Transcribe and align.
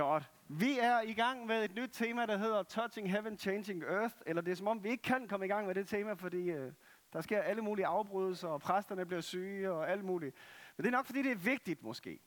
Godt. 0.00 0.30
Vi 0.48 0.78
er 0.78 1.00
i 1.00 1.12
gang 1.12 1.46
med 1.46 1.64
et 1.64 1.74
nyt 1.74 1.90
tema, 1.92 2.26
der 2.26 2.36
hedder 2.36 2.62
Touching 2.62 3.10
Heaven, 3.10 3.38
Changing 3.38 3.82
Earth. 3.82 4.14
Eller 4.26 4.42
det 4.42 4.52
er 4.52 4.56
som 4.56 4.68
om, 4.68 4.84
vi 4.84 4.88
ikke 4.88 5.02
kan 5.02 5.28
komme 5.28 5.46
i 5.46 5.48
gang 5.48 5.66
med 5.66 5.74
det 5.74 5.88
tema, 5.88 6.12
fordi 6.12 6.50
øh, 6.50 6.72
der 7.12 7.20
sker 7.20 7.42
alle 7.42 7.62
mulige 7.62 7.86
afbrydelser, 7.86 8.48
og 8.48 8.60
præsterne 8.60 9.06
bliver 9.06 9.20
syge 9.20 9.70
og 9.70 9.90
alt 9.90 10.04
muligt. 10.04 10.36
Men 10.76 10.84
det 10.84 10.92
er 10.92 10.96
nok, 10.96 11.06
fordi 11.06 11.22
det 11.22 11.30
er 11.30 11.36
vigtigt 11.36 11.82
måske. 11.82 12.20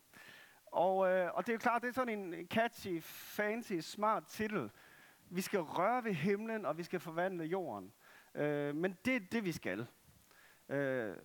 Og, 0.65 1.09
øh, 1.09 1.33
og 1.33 1.45
det 1.45 1.49
er 1.51 1.53
jo 1.53 1.59
klart, 1.59 1.81
det 1.81 1.87
er 1.87 1.93
sådan 1.93 2.33
en 2.33 2.47
catchy, 2.47 3.01
fancy, 3.03 3.79
smart 3.79 4.25
titel. 4.25 4.69
Vi 5.29 5.41
skal 5.41 5.59
røre 5.59 6.03
ved 6.03 6.13
himlen, 6.13 6.65
og 6.65 6.77
vi 6.77 6.83
skal 6.83 6.99
forvandle 6.99 7.43
jorden. 7.43 7.93
Øh, 8.35 8.75
men 8.75 8.97
det 9.05 9.15
er 9.15 9.19
det, 9.31 9.45
vi 9.45 9.51
skal. 9.51 9.87
Øh, 10.69 11.15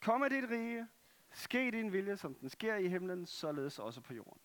kom 0.00 0.20
med 0.20 0.30
dit 0.30 0.50
rige, 0.50 0.86
ske 1.32 1.70
din 1.70 1.92
vilje, 1.92 2.16
som 2.16 2.34
den 2.34 2.48
sker 2.48 2.76
i 2.76 2.88
himlen, 2.88 3.26
således 3.26 3.78
også 3.78 4.00
på 4.00 4.14
jorden. 4.14 4.40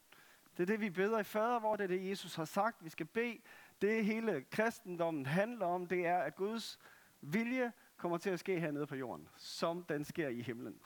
Det 0.58 0.64
er 0.64 0.68
det, 0.68 0.82
vi 0.82 0.90
beder 0.90 1.20
i 1.20 1.24
fader, 1.24 1.60
hvor 1.60 1.76
det 1.76 1.84
er 1.84 1.88
det, 1.88 2.10
Jesus 2.10 2.36
har 2.36 2.46
sagt, 2.46 2.84
vi 2.84 2.90
skal 2.90 3.06
bede. 3.06 3.40
Det 3.82 4.06
hele 4.06 4.44
kristendommen 4.52 5.26
handler 5.26 5.66
om, 5.66 5.88
det 5.88 6.06
er, 6.06 6.18
at 6.18 6.36
Guds 6.36 6.80
vilje 7.22 7.72
kommer 7.98 8.18
til 8.18 8.30
at 8.30 8.40
ske 8.40 8.60
hernede 8.60 8.88
på 8.88 8.96
jorden, 8.96 9.30
som 9.38 9.84
den 9.84 10.06
sker 10.06 10.28
i 10.28 10.42
himlen. 10.42 10.80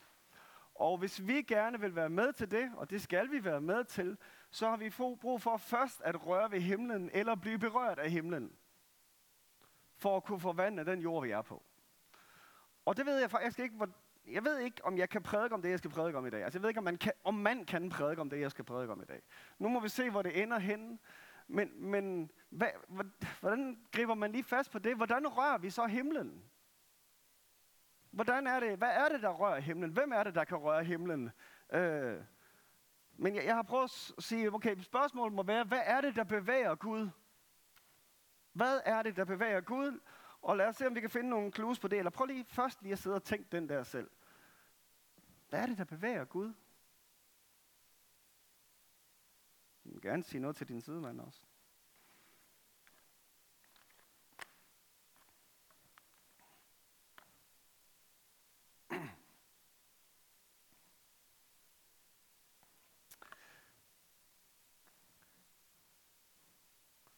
Og 0.75 0.97
hvis 0.97 1.27
vi 1.27 1.41
gerne 1.41 1.79
vil 1.79 1.95
være 1.95 2.09
med 2.09 2.33
til 2.33 2.51
det, 2.51 2.71
og 2.75 2.89
det 2.89 3.01
skal 3.01 3.31
vi 3.31 3.43
være 3.43 3.61
med 3.61 3.83
til, 3.83 4.17
så 4.51 4.69
har 4.69 4.77
vi 4.77 4.89
brug 5.21 5.41
for 5.41 5.57
først 5.57 6.01
at 6.01 6.25
røre 6.25 6.51
ved 6.51 6.59
himlen, 6.59 7.09
eller 7.13 7.35
blive 7.35 7.59
berørt 7.59 7.99
af 7.99 8.11
himlen, 8.11 8.51
for 9.97 10.17
at 10.17 10.23
kunne 10.23 10.39
forvandle 10.39 10.85
den 10.85 10.99
jord, 10.99 11.23
vi 11.23 11.31
er 11.31 11.41
på. 11.41 11.63
Og 12.85 12.97
det 12.97 13.05
ved 13.05 13.19
jeg 13.19 13.31
faktisk 13.31 13.59
ikke, 13.59 13.75
hvor, 13.75 13.89
jeg 14.27 14.45
ved 14.45 14.59
ikke, 14.59 14.85
om 14.85 14.97
jeg 14.97 15.09
kan 15.09 15.23
prædike 15.23 15.55
om 15.55 15.61
det, 15.61 15.69
jeg 15.69 15.77
skal 15.77 15.91
prædike 15.91 16.17
om 16.17 16.25
i 16.25 16.29
dag. 16.29 16.43
Altså, 16.43 16.59
jeg 16.59 16.61
ved 16.63 16.69
ikke, 16.69 16.77
om 16.77 16.83
man 16.83 16.97
kan, 16.97 17.11
om 17.23 17.33
man 17.33 17.65
kan 17.65 17.89
prædike 17.89 18.21
om 18.21 18.29
det, 18.29 18.39
jeg 18.39 18.51
skal 18.51 18.65
prædike 18.65 18.91
om 18.91 19.01
i 19.01 19.05
dag. 19.05 19.21
Nu 19.59 19.69
må 19.69 19.79
vi 19.79 19.89
se, 19.89 20.09
hvor 20.09 20.21
det 20.21 20.41
ender 20.41 20.59
hen. 20.59 20.99
Men, 21.47 21.91
men 21.91 22.31
hvad, 22.49 22.67
hvordan 23.39 23.79
griber 23.91 24.15
man 24.15 24.31
lige 24.31 24.43
fast 24.43 24.71
på 24.71 24.79
det? 24.79 24.95
Hvordan 24.95 25.27
rører 25.27 25.57
vi 25.57 25.69
så 25.69 25.85
himlen? 25.85 26.43
Hvordan 28.11 28.47
er 28.47 28.59
det? 28.59 28.77
Hvad 28.77 28.91
er 28.91 29.09
det, 29.09 29.21
der 29.21 29.29
rører 29.29 29.59
himlen? 29.59 29.91
Hvem 29.91 30.11
er 30.11 30.23
det, 30.23 30.35
der 30.35 30.43
kan 30.43 30.57
røre 30.57 30.83
himlen? 30.83 31.31
Øh, 31.73 32.17
men 33.17 33.35
jeg, 33.35 33.45
jeg 33.45 33.55
har 33.55 33.63
prøvet 33.63 34.13
at 34.17 34.23
sige, 34.23 34.53
okay, 34.53 34.75
spørgsmålet 34.81 35.33
må 35.33 35.43
være, 35.43 35.63
hvad 35.63 35.81
er 35.85 36.01
det, 36.01 36.15
der 36.15 36.23
bevæger 36.23 36.75
Gud? 36.75 37.09
Hvad 38.53 38.81
er 38.85 39.01
det, 39.01 39.15
der 39.15 39.25
bevæger 39.25 39.61
Gud? 39.61 39.99
Og 40.41 40.57
lad 40.57 40.67
os 40.67 40.75
se, 40.75 40.87
om 40.87 40.95
vi 40.95 41.01
kan 41.01 41.09
finde 41.09 41.29
nogle 41.29 41.51
clues 41.51 41.79
på 41.79 41.87
det. 41.87 41.99
Eller 41.99 42.09
prøv 42.09 42.25
lige 42.25 42.45
først 42.47 42.81
lige 42.81 42.91
at 42.91 42.99
sidde 42.99 43.15
og 43.15 43.23
tænke 43.23 43.47
den 43.51 43.69
der 43.69 43.83
selv. 43.83 44.09
Hvad 45.51 45.61
er 45.61 45.65
det, 45.65 45.77
der 45.77 45.83
bevæger 45.83 46.25
Gud? 46.25 46.53
Du 49.83 49.89
må 49.89 49.99
gerne 49.99 50.23
sige 50.23 50.41
noget 50.41 50.55
til 50.55 50.67
din 50.67 50.81
sidemand 50.81 51.19
også. 51.19 51.41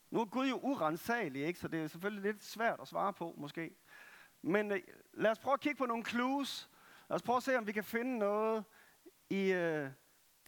Nu 0.10 0.22
er 0.22 0.26
Gud 0.26 0.48
jo 0.48 0.60
urensagelig, 0.60 1.46
ikke? 1.46 1.60
så 1.60 1.68
det 1.68 1.84
er 1.84 1.88
selvfølgelig 1.88 2.32
lidt 2.32 2.44
svært 2.44 2.80
at 2.80 2.88
svare 2.88 3.14
på, 3.14 3.34
måske. 3.38 3.76
Men 4.42 4.72
øh, 4.72 4.82
lad 5.14 5.32
os 5.32 5.40
prøve 5.40 5.54
at 5.54 5.60
kigge 5.60 5.78
på 5.78 5.86
nogle 5.86 6.06
clues. 6.06 6.70
Lad 7.10 7.16
os 7.16 7.22
prøve 7.22 7.38
at 7.38 7.44
se, 7.44 7.58
om 7.58 7.68
vi 7.68 7.72
kan 7.72 7.84
finde 7.84 8.18
noget 8.18 8.64
i 9.30 9.52
øh, 9.52 9.90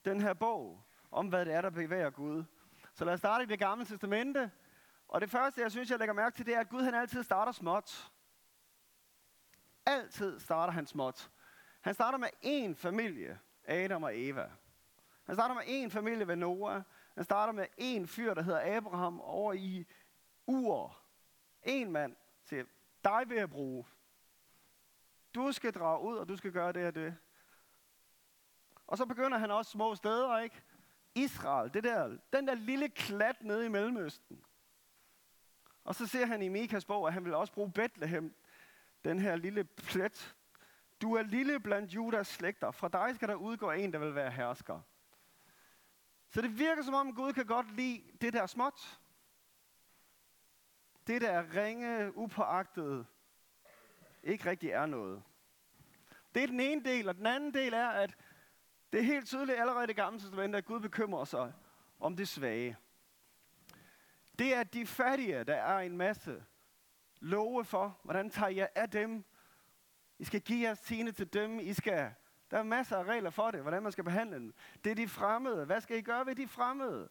den 0.05 0.21
her 0.21 0.33
bog, 0.33 0.83
om 1.11 1.27
hvad 1.27 1.45
det 1.45 1.53
er, 1.53 1.61
der 1.61 1.69
bevæger 1.69 2.09
Gud. 2.09 2.43
Så 2.93 3.05
lad 3.05 3.13
os 3.13 3.19
starte 3.19 3.43
i 3.43 3.47
det 3.47 3.59
gamle 3.59 3.85
testamente. 3.85 4.51
Og 5.07 5.21
det 5.21 5.29
første, 5.29 5.61
jeg 5.61 5.71
synes, 5.71 5.89
jeg 5.89 5.99
lægger 5.99 6.13
mærke 6.13 6.35
til, 6.35 6.45
det 6.45 6.55
er, 6.55 6.59
at 6.59 6.69
Gud 6.69 6.81
han 6.81 6.93
altid 6.93 7.23
starter 7.23 7.51
småt. 7.51 8.11
Altid 9.85 10.39
starter 10.39 10.73
han 10.73 10.87
småt. 10.87 11.31
Han 11.81 11.93
starter 11.93 12.17
med 12.17 12.29
én 12.45 12.75
familie, 12.75 13.39
Adam 13.67 14.03
og 14.03 14.11
Eva. 14.19 14.51
Han 15.25 15.35
starter 15.35 15.55
med 15.55 15.63
én 15.63 15.89
familie 15.89 16.27
ved 16.27 16.35
Noah. 16.35 16.81
Han 17.15 17.23
starter 17.23 17.53
med 17.53 17.65
én 17.81 18.05
fyr, 18.05 18.33
der 18.33 18.41
hedder 18.41 18.77
Abraham, 18.77 19.21
over 19.21 19.53
i 19.53 19.85
Ur. 20.47 20.97
En 21.63 21.91
mand 21.91 22.15
til 22.45 22.67
dig 23.03 23.23
vil 23.27 23.37
jeg 23.37 23.49
bruge. 23.49 23.85
Du 25.35 25.51
skal 25.51 25.73
drage 25.73 26.01
ud, 26.01 26.17
og 26.17 26.29
du 26.29 26.37
skal 26.37 26.51
gøre 26.51 26.73
det 26.73 26.87
og 26.87 26.95
det. 26.95 27.17
Og 28.87 28.97
så 28.97 29.05
begynder 29.05 29.37
han 29.37 29.51
også 29.51 29.71
små 29.71 29.95
steder, 29.95 30.37
ikke? 30.37 30.61
Israel, 31.15 31.73
det 31.73 31.83
der, 31.83 32.17
den 32.33 32.47
der 32.47 32.53
lille 32.53 32.89
klat 32.89 33.41
nede 33.41 33.65
i 33.65 33.69
Mellemøsten. 33.69 34.43
Og 35.83 35.95
så 35.95 36.07
ser 36.07 36.25
han 36.25 36.41
i 36.41 36.49
Mikas 36.49 36.85
bog, 36.85 37.07
at 37.07 37.13
han 37.13 37.25
vil 37.25 37.33
også 37.33 37.53
bruge 37.53 37.71
Bethlehem, 37.71 38.35
den 39.03 39.19
her 39.19 39.35
lille 39.35 39.63
plet. 39.63 40.35
Du 41.01 41.13
er 41.13 41.21
lille 41.21 41.59
blandt 41.59 41.91
Judas 41.91 42.27
slægter. 42.27 42.71
Fra 42.71 42.87
dig 42.87 43.15
skal 43.15 43.27
der 43.27 43.35
udgå 43.35 43.71
en, 43.71 43.93
der 43.93 43.99
vil 43.99 44.15
være 44.15 44.31
hersker. 44.31 44.81
Så 46.29 46.41
det 46.41 46.59
virker 46.59 46.83
som 46.83 46.93
om 46.93 47.15
Gud 47.15 47.33
kan 47.33 47.45
godt 47.45 47.75
lide 47.75 48.03
det 48.21 48.33
der 48.33 48.45
småt. 48.45 48.99
Det 51.07 51.21
der 51.21 51.55
ringe, 51.55 52.17
upåagtede, 52.17 53.05
ikke 54.25 54.49
rigtig 54.49 54.69
er 54.69 54.85
noget. 54.85 55.23
Det 56.35 56.43
er 56.43 56.47
den 56.47 56.59
ene 56.59 56.83
del, 56.83 57.09
og 57.09 57.15
den 57.15 57.25
anden 57.25 57.53
del 57.53 57.73
er, 57.73 57.87
at 57.87 58.15
det 58.93 58.99
er 58.99 59.03
helt 59.03 59.27
tydeligt 59.27 59.59
allerede 59.59 59.83
i 59.83 59.87
det 59.87 59.95
gamle 59.95 60.19
testament, 60.19 60.55
at 60.55 60.65
Gud 60.65 60.79
bekymrer 60.79 61.25
sig 61.25 61.53
om 61.99 62.15
det 62.15 62.27
svage. 62.27 62.77
Det 64.39 64.55
er 64.55 64.63
de 64.63 64.87
fattige, 64.87 65.43
der 65.43 65.55
er 65.55 65.79
en 65.79 65.97
masse 65.97 66.43
love 67.19 67.65
for, 67.65 67.99
hvordan 68.03 68.29
tager 68.29 68.49
jeg 68.49 68.69
af 68.75 68.89
dem. 68.89 69.25
I 70.19 70.23
skal 70.23 70.41
give 70.41 70.67
jeres 70.67 70.79
tiende 70.79 71.11
til 71.11 71.33
dem. 71.33 71.59
I 71.59 71.73
skal 71.73 72.13
der 72.51 72.57
er 72.57 72.63
masser 72.63 72.97
af 72.97 73.03
regler 73.03 73.29
for 73.29 73.51
det, 73.51 73.61
hvordan 73.61 73.83
man 73.83 73.91
skal 73.91 74.03
behandle 74.03 74.35
dem. 74.35 74.53
Det 74.83 74.91
er 74.91 74.95
de 74.95 75.07
fremmede. 75.07 75.65
Hvad 75.65 75.81
skal 75.81 75.97
I 75.97 76.01
gøre 76.01 76.25
ved 76.25 76.35
de 76.35 76.47
fremmede? 76.47 77.09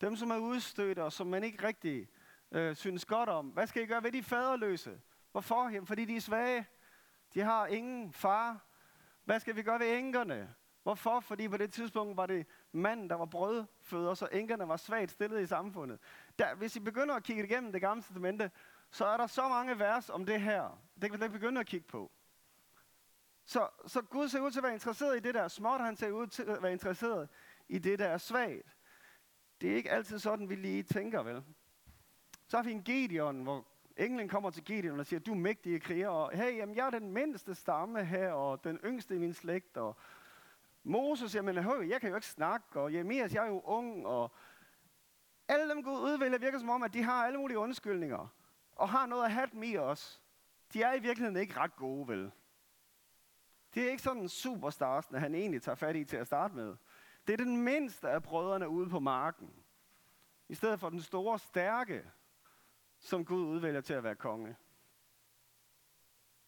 Dem, 0.00 0.16
som 0.16 0.30
er 0.30 0.38
udstødt 0.38 0.98
og 0.98 1.12
som 1.12 1.26
man 1.26 1.44
ikke 1.44 1.66
rigtig 1.66 2.08
øh, 2.52 2.76
synes 2.76 3.04
godt 3.04 3.28
om. 3.28 3.48
Hvad 3.48 3.66
skal 3.66 3.82
I 3.82 3.86
gøre 3.86 4.02
ved 4.02 4.12
de 4.12 4.22
faderløse? 4.22 5.00
Hvorfor? 5.34 5.68
Jamen, 5.68 5.86
fordi 5.86 6.04
de 6.04 6.16
er 6.16 6.20
svage. 6.20 6.66
De 7.34 7.40
har 7.40 7.66
ingen 7.66 8.12
far. 8.12 8.64
Hvad 9.24 9.40
skal 9.40 9.56
vi 9.56 9.62
gøre 9.62 9.80
ved 9.80 9.98
enkerne? 9.98 10.54
Hvorfor? 10.82 11.20
Fordi 11.20 11.48
på 11.48 11.56
det 11.56 11.72
tidspunkt 11.72 12.16
var 12.16 12.26
det 12.26 12.46
manden, 12.72 13.10
der 13.10 13.16
var 13.16 13.24
brødføder, 13.24 14.14
så 14.14 14.28
enkerne 14.32 14.68
var 14.68 14.76
svagt 14.76 15.10
stillet 15.10 15.40
i 15.40 15.46
samfundet. 15.46 15.98
Der, 16.38 16.54
hvis 16.54 16.76
I 16.76 16.80
begynder 16.80 17.14
at 17.14 17.22
kigge 17.22 17.44
igennem 17.44 17.72
det 17.72 17.80
gamle 17.80 18.02
testamente, 18.02 18.50
så 18.90 19.06
er 19.06 19.16
der 19.16 19.26
så 19.26 19.48
mange 19.48 19.78
vers 19.78 20.10
om 20.10 20.26
det 20.26 20.40
her. 20.40 20.82
Det 21.02 21.10
kan 21.10 21.20
vi 21.20 21.28
begynde 21.28 21.60
at 21.60 21.66
kigge 21.66 21.86
på. 21.86 22.12
Så, 23.44 23.68
så 23.86 24.02
Gud 24.02 24.28
ser 24.28 24.40
ud 24.40 24.50
til 24.50 24.58
at 24.58 24.64
være 24.64 24.72
interesseret 24.72 25.16
i 25.16 25.20
det, 25.20 25.34
der 25.34 25.42
er 25.42 25.48
småt, 25.48 25.80
han 25.80 25.96
ser 25.96 26.10
ud 26.10 26.26
til 26.26 26.42
at 26.42 26.62
være 26.62 26.72
interesseret 26.72 27.28
i 27.68 27.78
det, 27.78 27.98
der 27.98 28.08
er 28.08 28.18
svagt. 28.18 28.76
Det 29.60 29.72
er 29.72 29.76
ikke 29.76 29.90
altid 29.90 30.18
sådan, 30.18 30.48
vi 30.48 30.54
lige 30.54 30.82
tænker, 30.82 31.22
vel? 31.22 31.44
Så 32.46 32.56
har 32.56 32.64
vi 32.64 32.72
en 32.72 32.82
Gideon, 32.82 33.42
hvor 33.42 33.73
englen 33.96 34.28
kommer 34.28 34.50
til 34.50 34.64
Gideon 34.64 35.00
og 35.00 35.06
siger, 35.06 35.20
du 35.20 35.32
er 35.32 35.36
mægtige 35.36 35.80
kriger, 35.80 36.08
og 36.08 36.30
hey, 36.32 36.56
jamen, 36.56 36.76
jeg 36.76 36.86
er 36.86 36.90
den 36.90 37.12
mindste 37.12 37.54
stamme 37.54 38.04
her, 38.04 38.32
og 38.32 38.64
den 38.64 38.76
yngste 38.84 39.14
i 39.14 39.18
min 39.18 39.34
slægt, 39.34 39.76
og 39.76 39.96
Moses 40.82 41.34
jamen, 41.34 41.54
men 41.54 41.90
jeg 41.90 42.00
kan 42.00 42.10
jo 42.10 42.16
ikke 42.16 42.26
snakke, 42.26 42.80
og 42.80 42.94
Jeremias, 42.94 43.34
jeg 43.34 43.44
er 43.44 43.48
jo 43.48 43.60
ung, 43.60 44.06
og 44.06 44.34
alle 45.48 45.70
dem 45.70 45.82
Gud 45.82 45.98
udvælger 45.98 46.38
virker 46.38 46.58
som 46.58 46.70
om, 46.70 46.82
at 46.82 46.94
de 46.94 47.02
har 47.02 47.26
alle 47.26 47.38
mulige 47.38 47.58
undskyldninger, 47.58 48.28
og 48.72 48.88
har 48.88 49.06
noget 49.06 49.24
at 49.24 49.32
have 49.32 49.48
dem 49.52 49.62
i 49.62 49.76
os. 49.76 50.22
De 50.72 50.82
er 50.82 50.94
i 50.94 51.00
virkeligheden 51.00 51.36
ikke 51.36 51.60
ret 51.60 51.76
gode, 51.76 52.08
vel? 52.08 52.32
Det 53.74 53.86
er 53.86 53.90
ikke 53.90 54.02
sådan 54.02 54.28
superstars, 54.28 55.10
når 55.10 55.18
han 55.18 55.34
egentlig 55.34 55.62
tager 55.62 55.76
fat 55.76 55.96
i 55.96 56.04
til 56.04 56.16
at 56.16 56.26
starte 56.26 56.54
med. 56.54 56.76
Det 57.26 57.32
er 57.32 57.36
den 57.36 57.56
mindste 57.56 58.08
af 58.08 58.22
brødrene 58.22 58.68
ude 58.68 58.90
på 58.90 59.00
marken. 59.00 59.50
I 60.48 60.54
stedet 60.54 60.80
for 60.80 60.90
den 60.90 61.00
store, 61.00 61.38
stærke, 61.38 62.10
som 63.04 63.24
Gud 63.24 63.42
udvælger 63.46 63.80
til 63.80 63.94
at 63.94 64.04
være 64.04 64.14
konge. 64.14 64.56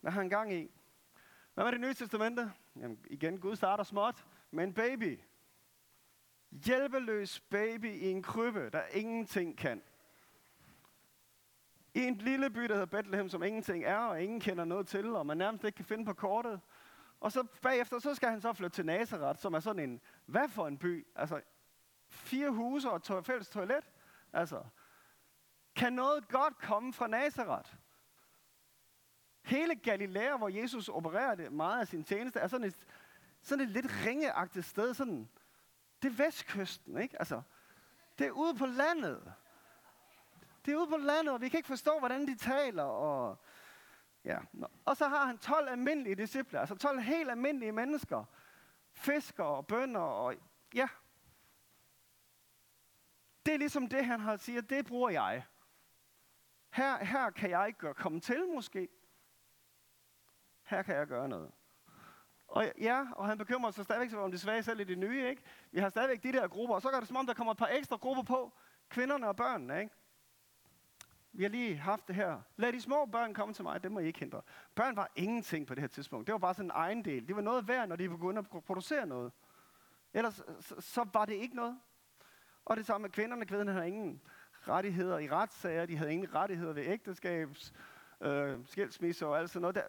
Hvad 0.01 0.13
har 0.13 0.21
han 0.21 0.31
gang 0.31 0.53
i? 0.53 0.71
Hvad 1.55 1.65
med 1.65 1.73
det 1.73 1.81
nye 1.81 1.95
testamente? 1.95 2.53
Jamen, 2.77 3.05
igen, 3.11 3.41
Gud 3.41 3.57
starter 3.57 3.85
småt 3.85 4.27
med 4.51 4.65
en 4.65 4.75
baby. 4.75 5.21
Hjælpeløs 6.51 7.41
baby 7.41 7.95
i 7.95 8.11
en 8.11 8.23
krybbe, 8.23 8.71
der 8.71 8.83
ingenting 8.93 9.59
kan. 9.59 9.83
I 11.95 12.01
en 12.01 12.15
lille 12.15 12.51
by, 12.51 12.61
der 12.61 12.75
hedder 12.75 12.87
Bethlehem, 12.87 13.29
som 13.29 13.43
ingenting 13.43 13.85
er, 13.85 13.99
og 13.99 14.23
ingen 14.23 14.41
kender 14.41 14.65
noget 14.65 14.87
til, 14.87 15.15
og 15.15 15.27
man 15.27 15.37
nærmest 15.37 15.65
ikke 15.65 15.77
kan 15.77 15.85
finde 15.85 16.05
på 16.05 16.15
kortet, 16.15 16.61
og 17.21 17.33
så 17.33 17.47
bagefter, 17.63 17.99
så 17.99 18.15
skal 18.15 18.29
han 18.31 18.41
så 18.41 18.53
flytte 18.53 18.75
til 18.75 18.87
Nazareth, 18.87 19.41
som 19.41 19.55
er 19.55 19.61
sådan 19.61 19.91
en, 19.91 20.01
hvad 20.27 20.49
for 20.49 20.67
en 20.67 20.79
by? 20.79 21.07
Altså, 21.17 21.41
fire 22.09 22.51
huse 22.51 22.91
og 22.91 23.03
to- 23.03 23.23
fælles 23.23 23.49
toilet? 23.49 23.91
Altså, 24.33 24.65
kan 25.77 25.93
noget 25.93 26.29
godt 26.29 26.59
komme 26.59 26.93
fra 26.93 27.07
Nazareth? 27.07 27.75
Hele 29.43 29.75
Galilea, 29.75 30.37
hvor 30.37 30.49
Jesus 30.49 30.89
opererer 30.89 31.51
meget 31.51 31.81
af 31.81 31.89
sin 31.89 32.05
tjeneste, 32.05 32.41
er 32.41 32.49
sådan 32.49 32.67
et, 32.67 32.77
sådan 33.43 33.65
et 33.65 33.71
lidt 33.71 33.87
ringeagtigt 34.07 34.67
sted. 34.67 34.95
Sådan, 34.95 35.29
det 36.03 36.09
er 36.09 36.25
vestkysten, 36.25 36.99
ikke? 36.99 37.19
Altså, 37.19 37.43
Det 38.19 38.27
er 38.27 38.31
ude 38.31 38.55
på 38.55 38.67
landet. 38.67 39.33
Det 40.65 40.73
er 40.73 40.77
ude 40.77 40.87
på 40.87 40.97
landet, 40.97 41.35
og 41.35 41.41
vi 41.41 41.49
kan 41.49 41.59
ikke 41.59 41.67
forstå, 41.67 41.99
hvordan 41.99 42.27
de 42.27 42.37
taler. 42.37 42.83
Og, 42.83 43.39
ja. 44.25 44.39
og 44.85 44.97
så 44.97 45.09
har 45.09 45.27
han 45.27 45.39
12 45.39 45.69
almindelige 45.69 46.15
disciple, 46.15 46.61
altså 46.61 46.75
12 46.75 47.01
helt 47.01 47.31
almindelige 47.31 47.73
mennesker. 47.73 48.25
Fiskere 48.93 49.47
og 49.47 49.67
bønder 49.67 50.01
og 50.01 50.35
ja. 50.75 50.89
Det 53.47 53.55
er 53.55 53.59
ligesom 53.59 53.87
det, 53.87 54.07
han 54.07 54.21
har 54.21 54.37
siger, 54.37 54.61
det 54.61 54.87
bruger 54.87 55.11
jeg. 55.11 55.45
Her, 56.77 57.05
her 57.05 57.31
kan 57.31 57.51
jeg 57.51 57.75
gøre, 57.79 57.95
komme 57.95 58.21
til 58.21 58.49
måske. 58.55 58.89
Her 60.63 60.83
kan 60.83 60.97
jeg 60.97 61.07
gøre 61.07 61.29
noget. 61.29 61.51
Og 62.49 62.73
ja, 62.81 63.07
og 63.13 63.27
han 63.27 63.39
bekymrer 63.39 63.71
sig 63.71 63.85
stadigvæk 63.85 64.19
om 64.19 64.31
de 64.31 64.39
svage 64.39 64.63
selv 64.63 64.81
i 64.81 64.85
det 64.85 64.99
nye, 64.99 65.29
ikke? 65.29 65.43
Vi 65.71 65.81
har 65.81 65.89
stadigvæk 65.89 66.23
de 66.23 66.33
der 66.33 66.49
grupper, 66.49 66.75
og 66.75 66.83
så 66.83 66.91
gør 66.91 66.99
det 66.99 67.09
som 67.09 67.17
om, 67.17 67.27
der 67.27 67.35
kommer 67.35 67.53
et 67.53 67.59
par 67.59 67.67
ekstra 67.67 67.97
grupper 67.97 68.23
på. 68.23 68.53
Kvinderne 68.89 69.29
og 69.29 69.37
børnene, 69.37 69.81
ikke? 69.81 69.95
Vi 71.33 71.43
har 71.43 71.51
lige 71.51 71.77
haft 71.77 72.09
det 72.09 72.15
her. 72.15 72.41
Lad 72.57 72.73
de 72.73 72.81
små 72.81 73.07
børn 73.07 73.35
komme 73.35 73.55
til 73.55 73.65
mig, 73.65 73.83
det 73.83 73.93
må 73.93 73.99
I 73.99 74.07
ikke 74.07 74.19
hindre. 74.19 74.43
Børn 74.75 74.97
var 74.97 75.11
ingenting 75.17 75.67
på 75.67 75.75
det 75.75 75.81
her 75.81 75.89
tidspunkt. 75.89 76.27
Det 76.27 76.33
var 76.33 76.39
bare 76.39 76.55
sådan 76.55 76.67
en 76.67 76.73
egen 76.75 77.05
del. 77.05 77.29
Det 77.29 77.37
var 77.37 77.43
noget 77.43 77.69
værd, 77.69 77.89
når 77.89 77.97
de 77.97 78.09
begyndte 78.09 78.39
at 78.55 78.65
producere 78.65 79.07
noget. 79.07 79.33
Ellers 80.13 80.43
så, 80.61 80.81
så 80.81 81.07
var 81.13 81.25
det 81.25 81.35
ikke 81.35 81.57
noget. 81.57 81.81
Og 82.65 82.77
det 82.77 82.87
samme 82.87 83.03
med 83.03 83.11
kvinderne. 83.11 83.47
Kvinderne 83.47 83.73
har 83.73 83.83
ingen 83.83 84.23
rettigheder 84.69 85.19
i 85.19 85.29
retssager. 85.29 85.87
De 85.87 85.97
havde 85.97 86.13
ingen 86.13 86.35
rettigheder 86.35 86.73
ved 86.73 86.85
ægteskabs, 86.87 87.73
øh, 88.21 88.59
skilsmisse 88.67 89.27
og 89.27 89.39
alt 89.39 89.51
sådan 89.51 89.61
noget. 89.61 89.75
Der. 89.75 89.83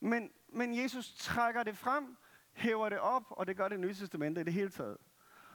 Men, 0.00 0.32
men 0.48 0.82
Jesus 0.82 1.14
trækker 1.14 1.62
det 1.62 1.76
frem, 1.76 2.16
hæver 2.52 2.88
det 2.88 2.98
op, 2.98 3.24
og 3.30 3.46
det 3.46 3.56
gør 3.56 3.68
det 3.68 3.80
nye 3.80 3.94
testamente 3.94 4.40
i 4.40 4.44
det 4.44 4.52
hele 4.52 4.70
taget. 4.70 4.96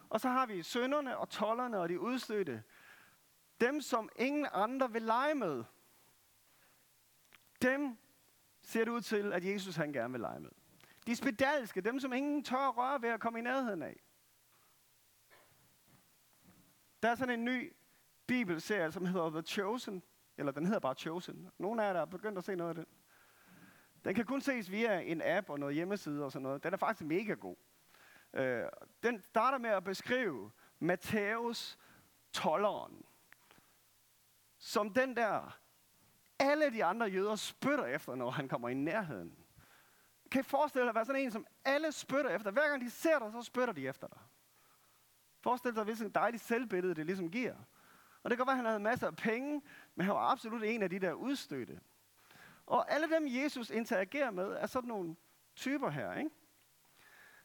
Og 0.10 0.22
så 0.22 0.30
har 0.30 0.46
vi 0.46 0.64
sønderne 0.64 1.18
og 1.18 1.30
tollerne 1.30 1.80
og 1.80 1.90
de 1.90 2.00
udstødte. 2.00 2.64
Dem, 3.62 3.82
som 3.82 4.10
ingen 4.16 4.48
andre 4.52 4.92
vil 4.92 5.02
lege 5.02 5.36
med. 5.36 5.64
Dem 7.62 7.98
ser 8.62 8.84
det 8.84 8.92
ud 8.92 9.02
til, 9.02 9.34
at 9.34 9.46
Jesus 9.46 9.76
han 9.76 9.94
gerne 9.94 10.12
vil 10.12 10.22
lege 10.22 10.40
med. 10.40 10.52
De 11.08 11.16
spedalske, 11.16 11.82
dem 11.82 12.00
som 12.00 12.14
ingen 12.14 12.44
tør 12.44 12.68
røre 12.68 13.02
ved 13.02 13.10
at 13.10 13.20
komme 13.20 13.40
i 13.40 13.42
nærheden 13.42 13.84
af. 13.84 14.04
Der 17.04 17.10
er 17.10 17.16
sådan 17.16 17.40
en 17.40 17.46
ny 17.46 17.74
bibelserie, 18.28 18.92
som 18.92 19.06
hedder 19.06 19.30
The 19.30 19.42
Chosen, 19.42 20.04
eller 20.38 20.52
den 20.52 20.66
hedder 20.66 20.80
bare 20.80 20.96
Chosen. 20.96 21.52
Nogle 21.58 21.84
af 21.84 21.88
jer, 21.88 21.94
der 21.94 22.02
er 22.02 22.06
begyndt 22.06 22.38
at 22.38 22.44
se 22.44 22.56
noget 22.56 22.70
af 22.70 22.76
det. 22.76 22.86
Den 24.06 24.16
kan 24.16 24.26
kun 24.26 24.42
ses 24.42 24.72
via 24.72 25.00
en 25.00 25.22
app 25.26 25.50
og 25.50 25.60
noget 25.60 25.76
hjemmeside 25.76 26.26
og 26.26 26.32
sådan 26.32 26.44
noget. 26.44 26.64
Den 26.64 26.74
er 26.74 26.78
faktisk 26.78 27.08
mega 27.08 27.34
god. 27.34 27.56
Øh, 28.34 28.64
den 29.04 29.22
starter 29.22 29.58
med 29.58 29.70
at 29.70 29.84
beskrive 29.84 30.52
Matthæus 30.80 31.78
tolleren, 32.32 33.06
som 34.58 34.94
den 34.94 35.16
der, 35.16 35.60
alle 36.40 36.74
de 36.74 36.86
andre 36.86 37.06
jøder 37.06 37.36
spytter 37.36 37.86
efter, 37.86 38.16
når 38.16 38.30
han 38.30 38.48
kommer 38.48 38.70
i 38.70 38.74
nærheden. 38.74 39.38
Kan 40.32 40.40
I 40.40 40.44
forestille 40.44 40.84
dig 40.84 40.90
at 40.90 40.96
være 40.96 41.06
sådan 41.06 41.22
en, 41.22 41.32
som 41.32 41.48
alle 41.66 41.92
spytter 41.92 42.30
efter? 42.30 42.52
Hver 42.52 42.70
gang 42.70 42.82
de 42.82 42.90
ser 42.90 43.20
dig, 43.20 43.32
så 43.32 43.42
spytter 43.42 43.74
de 43.74 43.88
efter 43.88 44.08
dig. 44.08 44.20
Forestil 45.40 45.76
dig, 45.76 45.84
hvilken 45.84 46.10
dejligt 46.10 46.44
selvbillede 46.44 46.96
det 46.96 47.06
ligesom 47.06 47.32
giver. 47.32 47.56
Og 48.24 48.30
det 48.30 48.38
kan 48.38 48.46
godt 48.46 48.48
være, 48.48 48.54
at 48.54 48.58
han 48.58 48.66
havde 48.66 48.80
masser 48.80 49.08
af 49.08 49.16
penge, 49.16 49.62
men 49.96 50.06
han 50.06 50.16
var 50.16 50.32
absolut 50.32 50.64
en 50.64 50.84
af 50.84 50.90
de 50.90 51.00
der 51.00 51.14
udstødte. 51.14 51.80
Og 52.66 52.92
alle 52.92 53.10
dem, 53.10 53.28
Jesus 53.28 53.70
interagerer 53.70 54.32
med, 54.32 54.52
er 54.52 54.68
sådan 54.68 54.88
nogle 54.88 55.16
typer 55.56 55.90
her. 55.90 56.14
Ikke? 56.14 56.30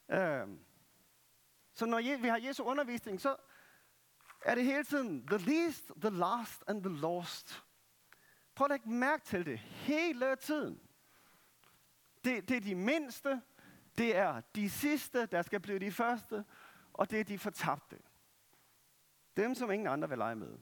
Uh, 0.08 0.58
så 1.72 1.86
når 1.86 2.18
vi 2.18 2.28
har 2.28 2.38
Jesu 2.38 2.62
undervisning, 2.62 3.20
så 3.20 3.36
er 4.44 4.54
det 4.54 4.64
hele 4.64 4.84
tiden 4.84 5.26
the 5.26 5.38
least, 5.38 5.92
the 6.00 6.10
last 6.10 6.64
and 6.66 6.82
the 6.82 7.00
lost. 7.00 7.64
Prøv 8.54 8.64
at 8.64 8.70
lægge 8.70 8.90
mærke 8.90 9.24
til 9.24 9.46
det 9.46 9.58
hele 9.58 10.36
tiden. 10.36 10.80
Det, 12.24 12.48
det 12.48 12.56
er 12.56 12.60
de 12.60 12.74
mindste, 12.74 13.42
det 13.98 14.16
er 14.16 14.40
de 14.40 14.70
sidste, 14.70 15.26
der 15.26 15.42
skal 15.42 15.60
blive 15.60 15.78
de 15.78 15.92
første, 15.92 16.44
og 16.92 17.10
det 17.10 17.20
er 17.20 17.24
de 17.24 17.38
fortabte. 17.38 17.98
Dem, 19.36 19.54
som 19.54 19.70
ingen 19.70 19.88
andre 19.88 20.08
vil 20.08 20.18
lege 20.18 20.36
med. 20.36 20.58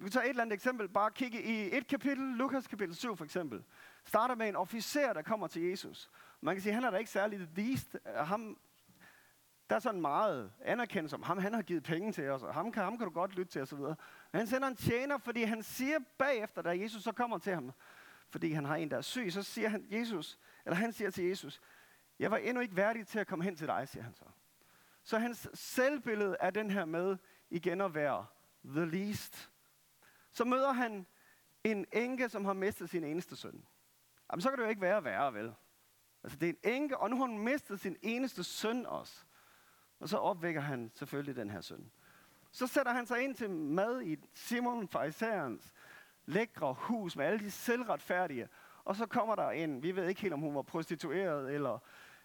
Vi 0.00 0.10
tager 0.10 0.24
et 0.24 0.28
eller 0.28 0.42
andet 0.42 0.54
eksempel. 0.54 0.88
Bare 0.88 1.10
kigge 1.10 1.42
i 1.42 1.76
et 1.76 1.86
kapitel, 1.86 2.24
Lukas 2.24 2.66
kapitel 2.66 2.94
7 2.94 3.16
for 3.16 3.24
eksempel. 3.24 3.64
Starter 4.04 4.34
med 4.34 4.48
en 4.48 4.56
officer, 4.56 5.12
der 5.12 5.22
kommer 5.22 5.46
til 5.46 5.62
Jesus. 5.62 6.10
Man 6.40 6.54
kan 6.54 6.62
sige, 6.62 6.72
han 6.72 6.84
er 6.84 6.90
da 6.90 6.96
ikke 6.96 7.10
særlig 7.10 7.56
vist. 7.56 7.96
Ham, 8.16 8.58
der 9.70 9.76
er 9.76 9.80
sådan 9.80 10.00
meget 10.00 10.52
anerkendt 10.64 11.10
som 11.10 11.22
ham. 11.22 11.38
Han 11.38 11.54
har 11.54 11.62
givet 11.62 11.82
penge 11.82 12.12
til 12.12 12.28
os, 12.28 12.42
og 12.42 12.54
ham 12.54 12.72
kan, 12.72 12.82
ham 12.82 12.98
kan 12.98 13.06
du 13.06 13.12
godt 13.12 13.36
lytte 13.36 13.52
til 13.52 13.62
osv. 13.62 13.78
Men 13.78 13.96
han 14.34 14.46
sender 14.46 14.68
en 14.68 14.76
tjener, 14.76 15.18
fordi 15.18 15.42
han 15.42 15.62
siger 15.62 15.98
bagefter, 16.18 16.62
da 16.62 16.70
Jesus 16.70 17.02
så 17.02 17.12
kommer 17.12 17.38
til 17.38 17.54
ham, 17.54 17.72
fordi 18.30 18.52
han 18.52 18.64
har 18.64 18.76
en, 18.76 18.90
der 18.90 18.96
er 18.96 19.02
syg, 19.02 19.32
så 19.32 19.42
siger 19.42 19.68
han, 19.68 19.86
Jesus, 19.90 20.38
eller 20.64 20.76
han 20.76 20.92
siger 20.92 21.10
til 21.10 21.24
Jesus, 21.24 21.60
jeg 22.18 22.30
var 22.30 22.36
endnu 22.36 22.60
ikke 22.60 22.76
værdig 22.76 23.06
til 23.06 23.18
at 23.18 23.26
komme 23.26 23.44
hen 23.44 23.56
til 23.56 23.66
dig, 23.66 23.88
siger 23.88 24.02
han 24.02 24.14
så. 24.14 24.24
Så 25.02 25.18
hans 25.18 25.48
selvbillede 25.54 26.36
er 26.40 26.50
den 26.50 26.70
her 26.70 26.84
med 26.84 27.16
igen 27.50 27.80
at 27.80 27.94
være 27.94 28.26
the 28.64 28.84
least. 28.84 29.51
Så 30.32 30.44
møder 30.44 30.72
han 30.72 31.06
en 31.64 31.86
enke, 31.92 32.28
som 32.28 32.44
har 32.44 32.52
mistet 32.52 32.90
sin 32.90 33.04
eneste 33.04 33.36
søn. 33.36 33.64
Jamen, 34.30 34.40
så 34.40 34.48
kan 34.48 34.58
det 34.58 34.64
jo 34.64 34.68
ikke 34.68 34.82
være 34.82 35.04
værre, 35.04 35.34
vel? 35.34 35.54
Altså, 36.22 36.38
det 36.38 36.48
er 36.48 36.52
en 36.52 36.74
enke, 36.74 36.98
og 36.98 37.10
nu 37.10 37.16
har 37.16 37.26
hun 37.26 37.38
mistet 37.38 37.80
sin 37.80 37.96
eneste 38.02 38.44
søn 38.44 38.86
også. 38.86 39.24
Og 40.00 40.08
så 40.08 40.16
opvækker 40.16 40.60
han 40.60 40.92
selvfølgelig 40.94 41.36
den 41.36 41.50
her 41.50 41.60
søn. 41.60 41.90
Så 42.50 42.66
sætter 42.66 42.92
han 42.92 43.06
sig 43.06 43.22
ind 43.22 43.34
til 43.34 43.50
mad 43.50 44.02
i 44.02 44.16
Simon 44.34 44.88
Farisæerens 44.88 45.72
lækre 46.26 46.74
hus 46.78 47.16
med 47.16 47.24
alle 47.24 47.38
de 47.38 47.50
selvretfærdige. 47.50 48.48
Og 48.84 48.96
så 48.96 49.06
kommer 49.06 49.34
der 49.34 49.50
en, 49.50 49.82
vi 49.82 49.96
ved 49.96 50.08
ikke 50.08 50.20
helt, 50.20 50.34
om 50.34 50.40
hun 50.40 50.54
var 50.54 50.62
prostitueret, 50.62 51.54
eller 51.54 51.78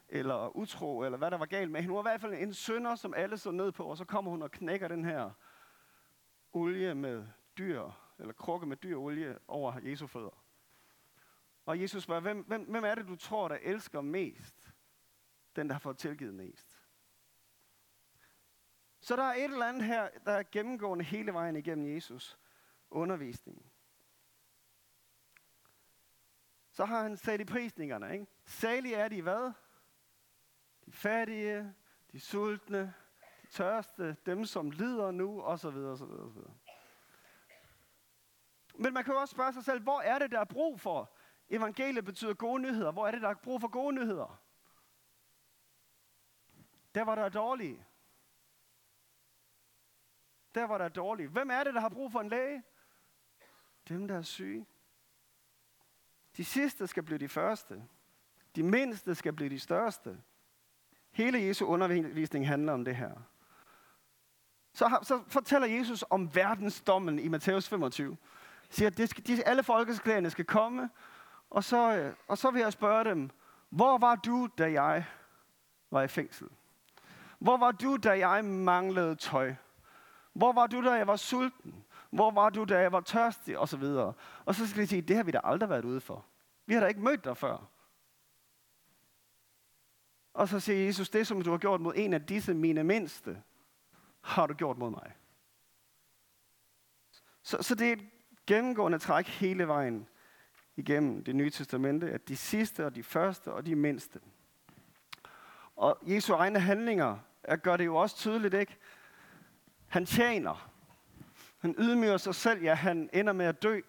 eller 0.09 0.57
utro, 0.57 1.00
eller 1.00 1.18
hvad 1.18 1.31
der 1.31 1.38
var 1.38 1.45
galt 1.45 1.71
med 1.71 1.81
hende. 1.81 1.92
Hun 1.92 1.95
var 1.95 2.12
i 2.12 2.12
hvert 2.12 2.21
fald 2.21 2.33
en 2.33 2.54
sønder, 2.54 2.95
som 2.95 3.13
alle 3.13 3.38
så 3.38 3.51
ned 3.51 3.71
på, 3.71 3.83
og 3.83 3.98
så 3.98 4.06
kommer 4.06 4.31
hun 4.31 4.42
og 4.42 4.51
knækker 4.51 4.88
den 4.88 5.06
her 5.06 5.31
olie 6.54 6.95
med 6.95 7.27
dyr, 7.57 7.92
eller 8.19 8.33
krukke 8.33 8.68
med 8.68 8.77
dyr 8.77 8.98
olie 8.98 9.39
over 9.48 9.80
Jesu 9.83 10.07
fødder. 10.07 10.44
Og 11.65 11.81
Jesus 11.81 12.04
spørger, 12.04 12.21
hvem, 12.21 12.42
hvem, 12.42 12.63
hvem 12.63 12.83
er 12.83 12.95
det, 12.95 13.07
du 13.07 13.15
tror, 13.15 13.48
der 13.48 13.57
elsker 13.62 14.01
mest? 14.01 14.74
Den, 15.56 15.68
der 15.68 15.74
har 15.74 15.80
fået 15.80 15.98
tilgivet 15.98 16.33
mest. 16.33 16.83
Så 19.00 19.15
der 19.15 19.24
er 19.24 19.33
et 19.33 19.44
eller 19.44 19.65
andet 19.65 19.83
her, 19.83 20.09
der 20.25 20.31
er 20.31 20.44
gennemgående 20.51 21.06
hele 21.06 21.33
vejen 21.33 21.56
igennem 21.56 21.95
Jesus 21.95 22.40
undervisning. 22.90 23.71
Så 26.71 26.85
har 26.85 27.04
han 27.04 27.18
sat 27.18 27.42
i 27.42 27.45
prisningerne. 27.45 28.14
Ikke? 28.14 28.28
Salige 28.45 28.95
er 28.95 29.07
de 29.07 29.21
hvad? 29.21 29.54
de 30.87 30.92
fattige, 30.92 31.73
de 32.11 32.19
sultne, 32.19 32.94
de 33.42 33.47
tørste, 33.47 34.16
dem 34.26 34.45
som 34.45 34.71
lider 34.71 35.11
nu, 35.11 35.42
osv. 35.42 35.68
osv., 35.68 36.04
osv. 36.04 36.40
Men 38.80 38.94
man 38.94 39.04
kan 39.04 39.14
jo 39.14 39.19
også 39.19 39.31
spørge 39.31 39.54
sig 39.54 39.64
selv, 39.64 39.81
hvor 39.81 40.02
er 40.02 40.19
det, 40.19 40.31
der 40.31 40.40
er 40.40 40.46
brug 40.46 40.80
for? 40.80 41.14
Evangeliet 41.50 42.06
betyder 42.06 42.34
gode 42.34 42.62
nyheder. 42.62 42.92
Hvor 42.92 43.07
er 43.07 43.12
det, 43.12 43.22
der 43.22 43.30
er 43.30 43.34
brug 43.34 43.62
for 43.62 43.68
gode 43.68 43.96
nyheder? 43.96 44.42
Der, 46.96 47.04
var 47.04 47.16
der 47.16 47.30
dårlige. 47.30 47.86
Der, 50.56 50.64
var 50.64 50.78
der 50.78 50.90
dårlige. 50.90 51.28
Hvem 51.28 51.50
er 51.50 51.64
det, 51.64 51.74
der 51.74 51.80
har 51.80 51.90
brug 51.90 52.12
for 52.12 52.19
en 52.19 52.30
læge? 52.30 52.64
Dem, 53.90 54.07
der 54.07 54.18
er 54.18 54.22
syge. 54.22 54.66
De 56.38 56.46
sidste 56.46 56.88
skal 56.88 57.04
blive 57.04 57.19
de 57.19 57.30
første. 57.30 57.84
De 58.56 58.64
mindste 58.64 59.16
skal 59.16 59.34
blive 59.34 59.50
de 59.50 59.60
største. 59.60 60.22
Hele 61.12 61.42
Jesu 61.42 61.66
undervisning 61.66 62.48
handler 62.48 62.74
om 62.74 62.86
det 62.86 62.96
her. 62.96 63.12
Så, 64.74 65.00
så 65.04 65.24
fortæller 65.28 65.68
Jesus 65.68 66.04
om 66.10 66.36
verdensdommen 66.36 67.19
i 67.19 67.28
Matthæus 67.28 67.69
25. 67.69 68.18
Siger, 68.69 68.90
at 68.90 68.97
det 68.97 69.09
skal, 69.09 69.28
de, 69.28 69.44
alle 69.47 69.64
folkesklæderne 69.64 70.30
skal 70.30 70.45
komme, 70.45 70.90
og 71.50 71.64
så, 71.64 71.97
øh, 71.97 72.14
og 72.28 72.38
så 72.38 72.52
vil 72.52 72.59
jeg 72.62 72.74
spørge 72.74 73.04
dem, 73.04 73.30
hvor 73.69 73.97
var 73.97 74.16
du, 74.16 74.50
da 74.57 74.71
jeg 74.71 75.06
var 75.92 76.02
i 76.02 76.07
fængsel? 76.07 76.47
Hvor 77.40 77.57
var 77.57 77.71
du, 77.71 77.97
da 77.97 78.28
jeg 78.28 78.45
manglede 78.45 79.16
tøj? 79.16 79.56
Hvor 80.33 80.54
var 80.54 80.68
du, 80.68 80.86
da 80.86 80.92
jeg 80.92 81.07
var 81.07 81.16
sulten? 81.16 81.86
Hvor 82.09 82.31
var 82.31 82.50
du, 82.50 82.64
da 82.64 82.80
jeg 82.80 82.92
var 82.92 83.02
tørstig? 83.02 83.57
Og 83.57 83.69
så 83.69 83.78
videre. 83.78 84.14
Og 84.45 84.56
så 84.56 84.68
skal 84.68 84.81
de 84.81 84.88
sige, 84.88 85.02
det 85.02 85.16
har 85.16 85.24
vi 85.24 85.31
da 85.31 85.40
aldrig 85.44 85.69
været 85.69 85.86
ude 85.86 86.02
for. 86.02 86.26
Vi 86.66 86.74
har 86.74 86.81
da 86.81 86.88
ikke 86.88 87.02
mødt 87.02 87.24
dig 87.24 87.38
før. 87.38 87.69
Og 90.33 90.47
så 90.47 90.59
siger 90.59 90.86
Jesus, 90.86 91.09
det 91.09 91.28
som 91.28 91.42
du 91.42 91.52
har 91.52 91.57
gjort 91.57 91.81
mod 91.81 91.94
en 91.95 92.14
af 92.14 92.26
disse 92.26 92.54
mine 92.54 92.83
mindste, 92.83 93.44
har 94.21 94.47
du 94.47 94.54
gjort 94.54 94.78
mod 94.78 94.90
mig. 94.90 95.16
Så, 97.44 97.57
så 97.62 97.76
det 97.76 97.88
er 97.88 97.94
et 97.94 98.09
gennemgående 98.47 98.99
træk 98.99 99.27
hele 99.27 99.68
vejen 99.68 100.07
igennem 100.75 101.23
det 101.23 101.35
nye 101.35 101.49
testamente, 101.49 102.11
at 102.11 102.27
de 102.27 102.37
sidste 102.37 102.85
og 102.85 102.95
de 102.95 103.04
første 103.04 103.54
og 103.54 103.66
de 103.66 103.75
mindste. 103.75 104.19
Og 105.75 105.99
Jesu 106.01 106.33
egne 106.33 106.59
handlinger 106.59 107.18
gør 107.63 107.77
det 107.77 107.85
jo 107.85 107.95
også 107.95 108.16
tydeligt, 108.16 108.54
ikke? 108.54 108.77
Han 109.87 110.06
tjener. 110.06 110.71
Han 111.57 111.75
ydmyger 111.77 112.18
sig 112.18 112.35
selv, 112.35 112.63
ja, 112.63 112.73
han 112.73 113.09
ender 113.13 113.33
med 113.33 113.45
at 113.45 113.63
dø 113.63 113.81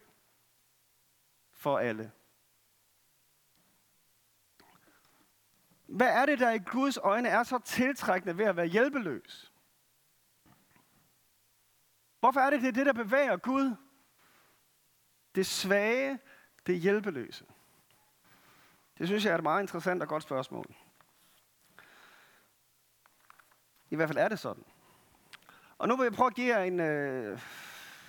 for 1.53 1.79
alle. 1.79 2.13
Hvad 5.87 6.09
er 6.09 6.27
det, 6.27 6.39
der 6.39 6.51
i 6.51 6.59
Guds 6.59 6.97
øjne 6.97 7.29
er 7.29 7.43
så 7.43 7.59
tiltrækkende 7.59 8.39
ved 8.39 8.45
at 8.45 8.57
være 8.57 8.67
hjælpeløs? 8.67 9.53
Hvorfor 12.21 12.41
er 12.41 12.51
det, 12.51 12.61
det 12.61 12.69
er 12.69 12.73
det, 12.73 12.87
der 12.87 12.93
bevæger 12.93 13.37
Gud? 13.37 13.75
Det 15.35 15.47
svage, 15.47 16.19
det 16.67 16.81
hjælpeløse. 16.81 17.45
Det 18.99 19.07
synes 19.07 19.25
jeg 19.25 19.33
er 19.33 19.37
et 19.37 19.43
meget 19.43 19.63
interessant 19.63 20.03
og 20.03 20.09
godt 20.09 20.23
spørgsmål. 20.23 20.75
I 23.91 23.97
hvert 23.97 24.09
fald 24.09 24.19
er 24.19 24.29
det 24.29 24.39
sådan. 24.39 24.65
Og 25.79 25.89
nu 25.89 25.97
vil 25.97 26.05
jeg 26.05 26.13
prøve 26.13 26.27
at 26.27 26.35
give 26.35 26.57
jer 26.57 26.63
en 26.63 26.81
øh, 26.81 27.39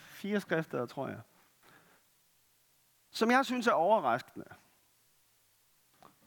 fire 0.09 0.41
skrifter, 0.41 0.85
tror 0.85 1.07
jeg. 1.07 1.21
Som 3.11 3.31
jeg 3.31 3.45
synes 3.45 3.67
er 3.67 3.71
overraskende. 3.71 4.45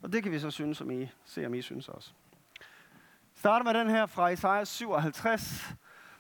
Og 0.03 0.13
det 0.13 0.23
kan 0.23 0.33
vi 0.33 0.39
så 0.39 0.51
synes, 0.51 0.81
om 0.81 0.91
I 0.91 1.09
ser, 1.25 1.47
om 1.47 1.55
I 1.55 1.63
synes 1.63 1.89
også. 1.89 2.13
Starter 3.35 3.65
med 3.65 3.75
den 3.75 3.91
her 3.91 4.07
fra 4.07 4.29
Isaiah 4.29 4.67
57. 4.67 5.65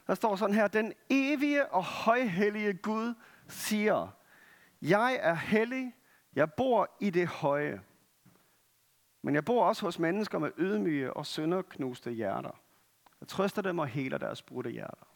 Der 0.06 0.14
står 0.14 0.36
sådan 0.36 0.54
her, 0.54 0.68
den 0.68 0.92
evige 1.10 1.72
og 1.72 1.84
højhellige 1.84 2.74
Gud 2.74 3.14
siger, 3.48 4.08
jeg 4.82 5.18
er 5.22 5.34
hellig, 5.34 5.94
jeg 6.34 6.52
bor 6.52 6.96
i 7.00 7.10
det 7.10 7.28
høje. 7.28 7.82
Men 9.22 9.34
jeg 9.34 9.44
bor 9.44 9.66
også 9.66 9.86
hos 9.86 9.98
mennesker 9.98 10.38
med 10.38 10.50
ydmyge 10.58 11.12
og 11.12 11.26
sønderknuste 11.26 12.10
hjerter. 12.10 12.62
Jeg 13.20 13.28
trøster 13.28 13.62
dem 13.62 13.78
og 13.78 13.86
heler 13.86 14.18
deres 14.18 14.42
brudte 14.42 14.70
hjerter. 14.70 15.06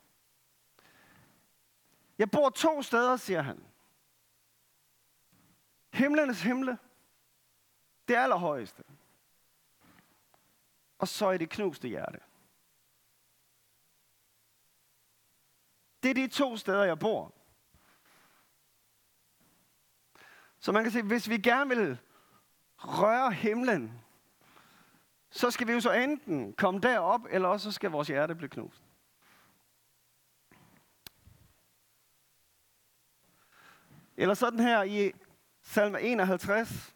Jeg 2.19 2.31
bor 2.31 2.51
to 2.51 2.83
steder, 2.83 3.17
siger 3.17 3.43
han. 3.43 3.65
Himlenes 5.93 6.43
himle, 6.43 6.79
det 8.09 8.17
allerhøjeste. 8.17 8.83
Og 10.99 11.09
så 11.09 11.31
i 11.31 11.39
det 11.39 11.51
knuste 11.51 11.89
hjerte. 11.89 12.19
Det 16.03 16.11
er 16.11 16.15
de 16.15 16.29
to 16.29 16.57
steder, 16.57 16.85
jeg 16.85 16.99
bor. 16.99 17.36
Så 20.67 20.73
man 20.73 20.83
kan 20.83 20.93
se, 20.93 21.03
hvis 21.03 21.29
vi 21.29 21.39
gerne 21.39 21.77
vil 21.77 21.99
røre 22.77 23.33
himlen, 23.33 24.01
så 25.31 25.51
skal 25.51 25.67
vi 25.67 25.73
jo 25.73 25.81
så 25.81 25.93
enten 25.93 26.53
komme 26.53 26.81
derop, 26.81 27.21
eller 27.31 27.49
også 27.49 27.73
skal 27.73 27.91
vores 27.91 28.09
hjerte 28.09 28.35
blive 28.35 28.49
knust. 28.49 28.83
Eller 34.17 34.35
sådan 34.35 34.61
her 34.61 34.83
i 34.83 35.13
salme 35.63 36.01
51. 36.01 36.95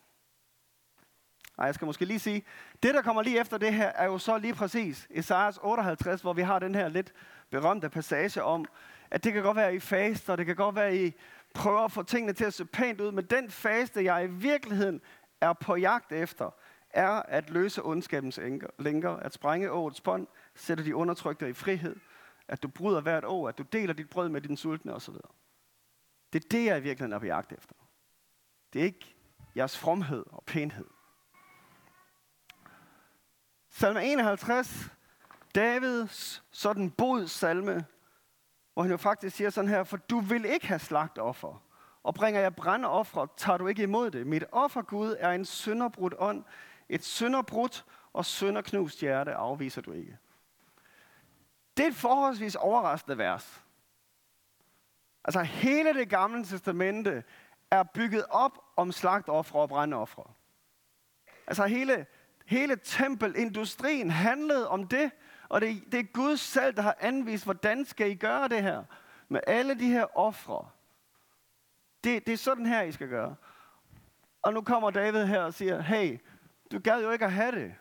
Nej, 1.56 1.66
jeg 1.66 1.74
skal 1.74 1.86
måske 1.86 2.04
lige 2.04 2.18
sige, 2.18 2.44
det 2.82 2.94
der 2.94 3.02
kommer 3.02 3.22
lige 3.22 3.40
efter 3.40 3.58
det 3.58 3.74
her, 3.74 3.88
er 3.88 4.04
jo 4.04 4.18
så 4.18 4.38
lige 4.38 4.54
præcis 4.54 5.06
Esajas 5.10 5.58
58, 5.62 6.20
hvor 6.20 6.32
vi 6.32 6.42
har 6.42 6.58
den 6.58 6.74
her 6.74 6.88
lidt 6.88 7.12
berømte 7.50 7.90
passage 7.90 8.42
om, 8.42 8.64
at 9.10 9.24
det 9.24 9.32
kan 9.32 9.42
godt 9.42 9.56
være, 9.56 9.74
I 9.74 9.80
faster, 9.80 10.36
det 10.36 10.46
kan 10.46 10.56
godt 10.56 10.74
være, 10.74 10.96
I 10.96 11.12
prøver 11.54 11.80
at 11.80 11.92
få 11.92 12.02
tingene 12.02 12.32
til 12.32 12.44
at 12.44 12.54
se 12.54 12.64
pænt 12.64 13.00
ud, 13.00 13.12
men 13.12 13.24
den 13.24 13.50
faste, 13.50 14.04
jeg 14.04 14.24
i 14.24 14.28
virkeligheden 14.28 15.00
er 15.40 15.52
på 15.52 15.76
jagt 15.76 16.12
efter, 16.12 16.50
er 16.90 17.10
at 17.10 17.50
løse 17.50 17.82
ondskabens 17.84 18.40
lænker, 18.78 19.10
at 19.10 19.34
sprænge 19.34 19.70
årets 19.70 20.00
bånd, 20.00 20.26
sætte 20.54 20.84
de 20.84 20.96
undertrykte 20.96 21.48
i 21.48 21.52
frihed, 21.52 21.96
at 22.48 22.62
du 22.62 22.68
bryder 22.68 23.00
hvert 23.00 23.24
år, 23.24 23.48
at 23.48 23.58
du 23.58 23.62
deler 23.62 23.94
dit 23.94 24.10
brød 24.10 24.28
med 24.28 24.40
din 24.40 24.56
sultne 24.56 24.94
osv. 24.94 25.14
Det 26.32 26.44
er 26.44 26.48
det, 26.50 26.64
jeg 26.64 26.78
i 26.78 26.82
virkeligheden 26.82 27.12
er 27.12 27.18
på 27.18 27.26
jagt 27.26 27.52
efter. 27.52 27.74
Det 28.72 28.80
er 28.80 28.84
ikke 28.84 29.14
jeres 29.56 29.78
fromhed 29.78 30.24
og 30.26 30.44
pænhed. 30.46 30.86
Salme 33.70 34.04
51, 34.04 34.90
Davids 35.54 36.42
sådan 36.50 36.90
bod 36.90 37.26
salme, 37.26 37.86
hvor 38.74 38.82
han 38.82 38.90
jo 38.90 38.96
faktisk 38.96 39.36
siger 39.36 39.50
sådan 39.50 39.70
her, 39.70 39.84
for 39.84 39.96
du 39.96 40.20
vil 40.20 40.44
ikke 40.44 40.66
have 40.66 40.78
slagtoffer, 40.78 41.62
og 42.02 42.14
bringer 42.14 42.40
jeg 42.40 42.54
brændeoffer, 42.54 43.26
tager 43.36 43.58
du 43.58 43.66
ikke 43.66 43.82
imod 43.82 44.10
det. 44.10 44.26
Mit 44.26 44.44
offer, 44.52 44.82
Gud, 44.82 45.16
er 45.18 45.30
en 45.30 45.44
synderbrudt 45.44 46.14
ånd, 46.18 46.44
et 46.88 47.04
synderbrudt 47.04 47.84
og 48.12 48.24
synderknust 48.24 49.00
hjerte 49.00 49.34
afviser 49.34 49.82
du 49.82 49.92
ikke. 49.92 50.18
Det 51.76 51.82
er 51.84 51.88
et 51.88 51.94
forholdsvis 51.94 52.54
overraskende 52.54 53.18
vers. 53.18 53.64
Altså 55.24 55.42
hele 55.42 55.94
det 55.94 56.08
gamle 56.08 56.44
testamente 56.44 57.24
er 57.70 57.82
bygget 57.82 58.24
op 58.30 58.58
om 58.76 58.92
slagtoffer 58.92 59.58
og 59.58 59.68
brændeoffer. 59.68 60.34
Altså 61.46 61.66
hele, 61.66 62.06
hele 62.46 62.76
tempelindustrien 62.76 64.10
handlede 64.10 64.68
om 64.68 64.86
det, 64.86 65.10
og 65.50 65.60
det, 65.60 65.92
det 65.92 66.00
er 66.00 66.04
Gud 66.04 66.36
selv, 66.36 66.76
der 66.76 66.82
har 66.82 66.96
anvist, 67.00 67.44
hvordan 67.44 67.84
skal 67.84 68.10
I 68.10 68.14
gøre 68.14 68.48
det 68.48 68.62
her? 68.62 68.84
Med 69.28 69.40
alle 69.46 69.78
de 69.78 69.88
her 69.88 70.18
ofre. 70.18 70.68
Det, 72.04 72.26
det 72.26 72.32
er 72.32 72.36
sådan 72.36 72.66
her, 72.66 72.82
I 72.82 72.92
skal 72.92 73.08
gøre. 73.08 73.36
Og 74.42 74.52
nu 74.52 74.62
kommer 74.62 74.90
David 74.90 75.24
her 75.24 75.40
og 75.40 75.54
siger, 75.54 75.80
hey, 75.80 76.18
du 76.72 76.78
gad 76.78 77.02
jo 77.02 77.10
ikke 77.10 77.24
at 77.24 77.32
have 77.32 77.52
det. 77.52 77.74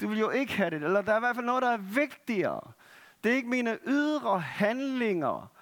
Du 0.00 0.08
vil 0.08 0.18
jo 0.18 0.30
ikke 0.30 0.52
have 0.52 0.70
det. 0.70 0.82
Eller 0.82 1.02
der 1.02 1.12
er 1.12 1.16
i 1.16 1.20
hvert 1.20 1.36
fald 1.36 1.46
noget, 1.46 1.62
der 1.62 1.70
er 1.70 1.76
vigtigere. 1.76 2.72
Det 3.24 3.32
er 3.32 3.36
ikke 3.36 3.48
mine 3.48 3.78
ydre 3.86 4.40
handlinger, 4.40 5.52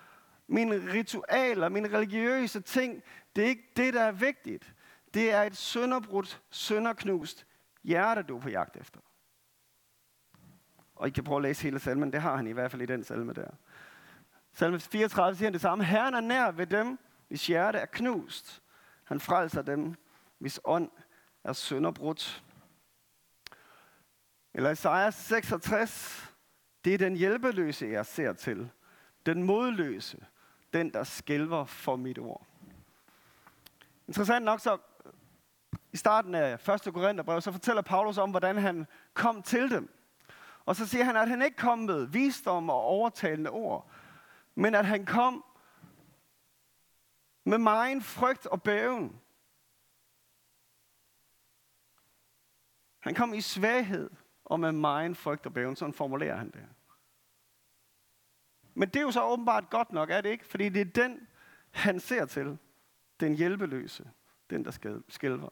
mine 0.47 0.93
ritualer, 0.93 1.69
mine 1.69 1.97
religiøse 1.97 2.61
ting. 2.61 3.03
Det 3.37 3.45
er 3.45 3.49
ikke 3.49 3.73
det, 3.77 3.95
der 3.95 4.03
er 4.03 4.13
vigtigt. 4.13 4.75
Det 5.15 5.33
er 5.33 5.43
et 5.43 5.57
sønderbrudt, 5.57 6.43
sønderknust 6.51 7.47
hjerte, 7.83 8.23
du 8.23 8.37
er 8.37 8.41
på 8.41 8.49
jagt 8.49 8.77
efter. 8.77 9.01
Og 10.97 11.09
I 11.09 11.11
kan 11.11 11.25
prøve 11.25 11.37
at 11.37 11.43
læse 11.43 11.63
hele 11.63 11.79
salmen. 11.79 12.13
Det 12.13 12.23
har 12.23 12.37
han 12.37 12.47
i 12.47 12.53
hvert 12.53 12.71
fald 12.71 12.83
i 12.83 12.87
den 12.87 13.05
salme 13.05 13.33
der. 13.33 13.51
Salme 14.53 14.81
34 14.81 15.37
siger 15.37 15.47
han 15.47 15.53
det 15.53 15.61
samme. 15.61 15.85
Herren 15.85 16.15
er 16.15 16.21
nær 16.21 16.51
ved 16.51 16.67
dem, 16.67 16.99
hvis 17.29 17.47
hjerte 17.47 17.79
er 17.79 17.87
knust. 17.87 18.63
Han 19.05 19.21
frelser 19.21 19.63
dem, 19.63 19.95
hvis 20.39 20.61
ånd 20.65 20.91
er 21.45 21.53
sønderbrudt. 21.53 22.45
Eller 24.55 24.71
Isaiah 24.71 25.13
66. 25.13 26.33
Det 26.85 26.95
er 26.95 26.99
den 26.99 27.17
hjælpeløse, 27.17 27.87
jeg 27.87 28.07
ser 28.07 28.33
til. 28.33 28.71
Den 29.27 29.43
modløse. 29.43 30.27
Den, 30.73 30.93
der 30.93 31.05
skælver 31.05 31.65
for 31.65 31.97
mit 31.97 32.19
ord. 32.19 32.47
Interessant 34.09 34.45
nok 34.45 34.61
så, 34.61 34.79
i 35.93 35.97
starten 35.97 36.35
af 36.35 36.69
1. 36.87 36.95
Korintherbrev, 36.95 37.41
så 37.41 37.53
fortæller 37.53 37.83
Paulus 37.83 38.19
om, 38.19 38.31
hvordan 38.31 38.57
han 38.57 38.87
kom 39.15 39.43
til 39.43 39.71
dem. 39.71 39.96
Og 40.67 40.77
så 40.77 40.87
siger 40.87 41.05
han, 41.05 41.17
at 41.17 41.29
han 41.29 41.43
ikke 41.43 41.57
kom 41.57 41.79
med 41.79 42.07
visdom 42.07 42.71
og 42.71 42.83
overtalende 42.83 43.51
ord, 43.51 43.91
men 44.55 44.75
at 44.75 44.87
han 44.87 45.07
kom 45.07 45.45
med 47.45 47.59
meget 47.59 48.05
frygt 48.05 48.47
og 48.47 48.63
bæven. 48.63 49.21
Han 52.99 53.15
kom 53.15 53.35
i 53.35 53.41
svaghed 53.41 54.11
og 54.45 54.61
med 54.61 54.73
meget 54.73 55.17
frygt 55.17 55.47
og 55.47 55.55
bæven, 55.55 55.77
sådan 55.77 55.95
formulerer 55.95 56.37
han 56.37 56.51
det. 56.51 56.69
Men 58.75 58.89
det 58.89 58.97
er 58.97 59.03
jo 59.03 59.11
så 59.11 59.25
åbenbart 59.25 59.71
godt 59.71 59.93
nok, 59.93 60.11
er 60.11 60.21
det 60.21 60.29
ikke? 60.29 60.47
Fordi 60.47 60.69
det 60.69 60.81
er 60.81 61.03
den, 61.03 61.29
han 61.71 62.01
ser 62.01 62.27
til. 62.27 62.59
Den 63.21 63.35
hjælpeløse. 63.35 64.11
Den, 64.51 64.65
der 64.65 65.01
skælver. 65.09 65.49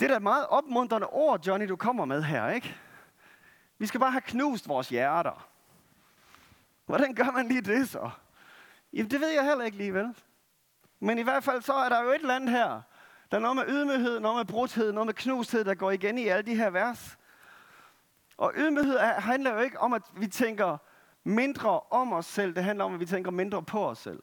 Det 0.00 0.02
er 0.02 0.08
da 0.08 0.16
et 0.16 0.22
meget 0.22 0.46
opmuntrende 0.46 1.06
ord, 1.06 1.46
Johnny, 1.46 1.68
du 1.68 1.76
kommer 1.76 2.04
med 2.04 2.22
her, 2.22 2.48
ikke? 2.48 2.76
Vi 3.78 3.86
skal 3.86 4.00
bare 4.00 4.10
have 4.10 4.20
knust 4.20 4.68
vores 4.68 4.88
hjerter. 4.88 5.48
Hvordan 6.86 7.14
gør 7.14 7.30
man 7.30 7.48
lige 7.48 7.60
det 7.60 7.88
så? 7.88 8.10
Jamen, 8.92 9.10
det 9.10 9.20
ved 9.20 9.28
jeg 9.28 9.44
heller 9.44 9.64
ikke 9.64 9.76
lige, 9.76 9.94
vel? 9.94 10.14
Men 11.00 11.18
i 11.18 11.22
hvert 11.22 11.44
fald 11.44 11.62
så 11.62 11.72
er 11.72 11.88
der 11.88 12.02
jo 12.02 12.08
et 12.10 12.14
eller 12.14 12.36
andet 12.36 12.50
her. 12.50 12.82
Der 13.30 13.36
er 13.36 13.40
noget 13.40 13.56
med 13.56 13.64
ydmyghed, 13.68 14.20
noget 14.20 14.36
med 14.36 14.44
brudthed, 14.44 14.92
noget 14.92 15.06
med 15.06 15.14
knusthed, 15.14 15.64
der 15.64 15.74
går 15.74 15.90
igen 15.90 16.18
i 16.18 16.26
alle 16.28 16.42
de 16.42 16.56
her 16.56 16.70
vers. 16.70 17.18
Og 18.36 18.52
ydmyghed 18.56 18.98
handler 18.98 19.52
jo 19.52 19.58
ikke 19.58 19.80
om, 19.80 19.92
at 19.92 20.02
vi 20.16 20.26
tænker 20.26 20.78
mindre 21.24 21.80
om 21.80 22.12
os 22.12 22.26
selv. 22.26 22.54
Det 22.54 22.64
handler 22.64 22.84
om, 22.84 22.94
at 22.94 23.00
vi 23.00 23.06
tænker 23.06 23.30
mindre 23.30 23.62
på 23.62 23.88
os 23.88 23.98
selv. 23.98 24.22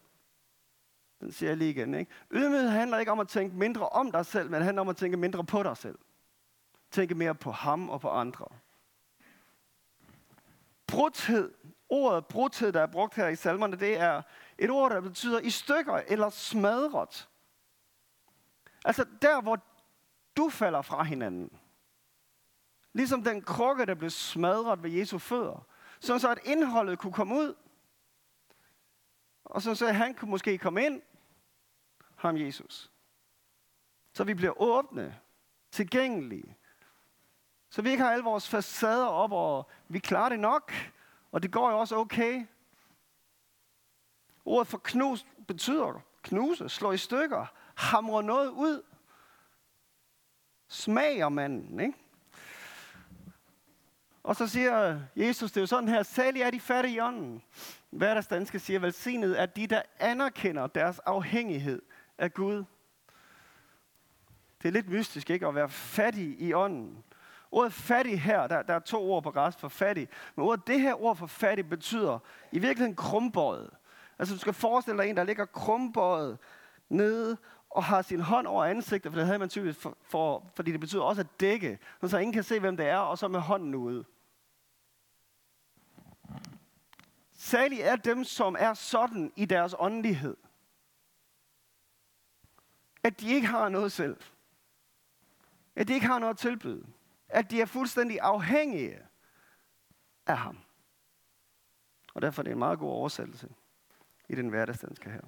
Den 1.20 1.32
siger 1.32 1.50
jeg 1.50 1.58
lige 1.58 1.70
igen. 1.70 1.94
Ikke? 1.94 2.12
Ydmyghed 2.32 2.70
handler 2.70 2.98
ikke 2.98 3.12
om 3.12 3.20
at 3.20 3.28
tænke 3.28 3.56
mindre 3.56 3.90
om 3.90 4.12
dig 4.12 4.26
selv, 4.26 4.50
men 4.50 4.54
det 4.54 4.66
handler 4.66 4.82
om 4.82 4.90
at 4.90 4.98
tænke 4.98 5.18
mindre 5.18 5.44
på 5.44 5.64
dig 5.64 5.78
selv. 5.78 6.00
Tænke 6.92 7.16
mere 7.16 7.36
på 7.36 7.52
ham 7.52 7.90
og 7.90 8.02
på 8.02 8.10
andre 8.10 8.46
brudthed, 10.94 11.54
ordet 11.90 12.26
brudthed, 12.26 12.72
der 12.72 12.82
er 12.82 12.88
brugt 12.88 13.16
her 13.16 13.28
i 13.28 13.36
salmerne, 13.36 13.76
det 13.76 14.00
er 14.00 14.22
et 14.58 14.70
ord, 14.70 14.92
der 14.92 15.02
betyder 15.02 15.40
i 15.40 15.50
stykker 15.50 15.94
eller 15.94 16.30
smadret. 16.30 17.30
Altså 18.86 19.06
der, 19.22 19.42
hvor 19.42 19.60
du 20.38 20.50
falder 20.50 20.82
fra 20.82 21.04
hinanden. 21.04 21.60
Ligesom 22.94 23.24
den 23.24 23.42
krukke, 23.42 23.86
der 23.86 23.96
blev 23.96 24.10
smadret 24.10 24.84
ved 24.84 24.92
Jesu 24.92 25.18
fødder. 25.18 25.68
sådan 26.00 26.20
så 26.20 26.30
at 26.30 26.40
indholdet 26.46 27.00
kunne 27.00 27.14
komme 27.14 27.36
ud. 27.36 27.56
Og 29.46 29.62
sådan 29.62 29.76
så 29.76 29.88
at 29.88 29.96
han 29.96 30.14
kunne 30.14 30.32
måske 30.32 30.58
komme 30.58 30.86
ind, 30.86 31.02
ham 32.16 32.38
Jesus. 32.38 32.92
Så 34.14 34.24
vi 34.24 34.34
bliver 34.34 34.62
åbne, 34.62 35.20
tilgængelige. 35.72 36.58
Så 37.74 37.82
vi 37.82 37.92
ikke 37.92 38.04
har 38.04 38.12
alle 38.12 38.24
vores 38.24 38.50
facader 38.50 39.06
op, 39.06 39.32
og 39.32 39.70
vi 39.88 40.00
klarer 40.00 40.30
det 40.30 40.40
nok, 40.40 40.74
og 41.32 41.44
det 41.44 41.52
går 41.52 41.72
jo 41.72 41.80
også 41.80 41.96
okay. 41.96 42.46
Ordet 44.46 44.68
for 44.68 44.78
knus 44.78 45.26
betyder 45.48 46.02
knuse, 46.24 46.70
slå 46.70 46.92
i 46.92 46.98
stykker, 46.98 47.46
hamre 47.76 48.24
noget 48.24 48.50
ud. 48.50 48.84
Smager 50.68 51.30
manden, 51.30 51.80
ikke? 51.80 51.98
Og 54.24 54.36
så 54.36 54.48
siger 54.48 55.02
Jesus, 55.16 55.52
det 55.52 55.58
er 55.58 55.62
jo 55.62 55.68
sådan 55.68 55.90
her, 55.90 56.04
særlig 56.04 56.42
er 56.42 56.52
de 56.52 56.60
fattige 56.60 56.96
i 56.96 57.00
ånden. 57.00 57.44
Hverdagsdanske 57.90 58.60
siger, 58.60 58.80
velsignet 58.80 59.42
er 59.42 59.46
de, 59.46 59.68
der 59.68 59.82
anerkender 60.00 60.68
deres 60.68 61.00
afhængighed 61.00 61.82
af 62.18 62.34
Gud. 62.34 62.64
Det 64.62 64.68
er 64.68 64.72
lidt 64.72 64.90
mystisk, 64.90 65.30
ikke? 65.30 65.48
At 65.48 65.56
være 65.56 65.70
fattig 65.70 66.42
i 66.42 66.54
ånden. 66.54 67.04
Ordet 67.54 67.74
fattig 67.74 68.22
her, 68.22 68.48
der, 68.48 68.62
der 68.62 68.74
er 68.74 68.80
to 68.80 69.12
ord 69.12 69.24
på 69.24 69.32
græs 69.32 69.56
for 69.56 69.68
fattig. 69.68 70.10
Men 70.36 70.46
ordet, 70.46 70.68
det 70.68 70.82
her 70.82 71.02
ord 71.04 71.16
for 71.16 71.28
fattig 71.28 71.70
betyder 71.70 72.20
i 72.52 72.60
virkeligheden 72.60 72.96
krumbøjet. 72.96 73.70
Altså 74.20 74.34
du 74.34 74.40
skal 74.40 74.54
forestille 74.54 75.04
dig 75.04 75.10
en, 75.10 75.18
der 75.18 75.24
ligger 75.24 75.46
krumbøjet 75.46 76.38
nede 76.90 77.38
og 77.70 77.84
har 77.84 78.02
sin 78.02 78.20
hånd 78.20 78.48
over 78.48 78.66
ansigtet, 78.66 79.12
for 79.12 79.20
det 79.20 79.26
havde 79.26 79.40
man 79.40 79.50
typisk 79.50 79.80
for, 79.80 79.98
for, 80.02 80.52
fordi 80.56 80.72
det 80.72 80.80
betyder 80.80 81.02
også 81.02 81.22
at 81.22 81.40
dække, 81.40 81.80
så 82.06 82.18
ingen 82.18 82.34
kan 82.34 82.44
se, 82.44 82.60
hvem 82.60 82.78
det 82.78 82.88
er, 82.88 82.98
og 82.98 83.18
så 83.18 83.28
med 83.28 83.40
hånden 83.40 83.76
ude. 83.76 84.06
Særlig 87.32 87.82
er 87.82 87.96
dem, 87.96 88.24
som 88.24 88.56
er 88.60 88.74
sådan 88.74 89.32
i 89.36 89.46
deres 89.46 89.76
åndelighed, 89.80 90.38
at 93.04 93.20
de 93.20 93.34
ikke 93.34 93.48
har 93.48 93.70
noget 93.70 93.92
selv. 93.92 94.18
At 95.76 95.88
de 95.88 95.94
ikke 95.94 96.06
har 96.06 96.20
noget 96.20 96.34
at 96.34 96.38
tilbyde. 96.38 96.86
At 97.34 97.52
de 97.52 97.62
er 97.62 97.66
fuldstændig 97.66 98.20
afhængige 98.20 99.00
af 100.26 100.38
ham. 100.38 100.58
Og 102.14 102.22
derfor 102.22 102.42
er 102.42 102.44
det 102.44 102.52
en 102.52 102.60
meget 102.60 102.80
god 102.80 102.90
oversættelse 102.90 103.50
i 104.30 104.36
den 104.36 104.50
hverdagsdanske 104.50 105.10
her. 105.10 105.22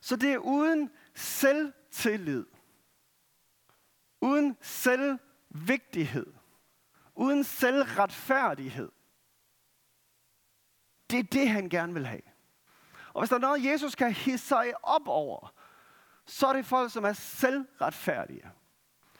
Så 0.00 0.16
det 0.16 0.32
er 0.32 0.38
uden 0.38 0.90
selvtillid, 1.14 2.46
uden 4.20 4.56
selvvigtighed, 4.60 6.26
uden 7.14 7.44
selvretfærdighed. 7.44 8.92
Det 11.10 11.18
er 11.18 11.22
det, 11.22 11.48
han 11.48 11.68
gerne 11.68 11.94
vil 11.94 12.06
have. 12.06 12.22
Og 13.12 13.20
hvis 13.20 13.28
der 13.28 13.36
er 13.36 13.40
noget, 13.40 13.64
Jesus 13.64 13.94
kan 13.94 14.12
hisse 14.12 14.46
sig 14.46 14.72
op 14.82 15.08
over, 15.08 15.54
så 16.26 16.46
er 16.46 16.52
det 16.52 16.66
folk, 16.66 16.92
som 16.92 17.04
er 17.04 17.12
selvretfærdige, 17.12 18.50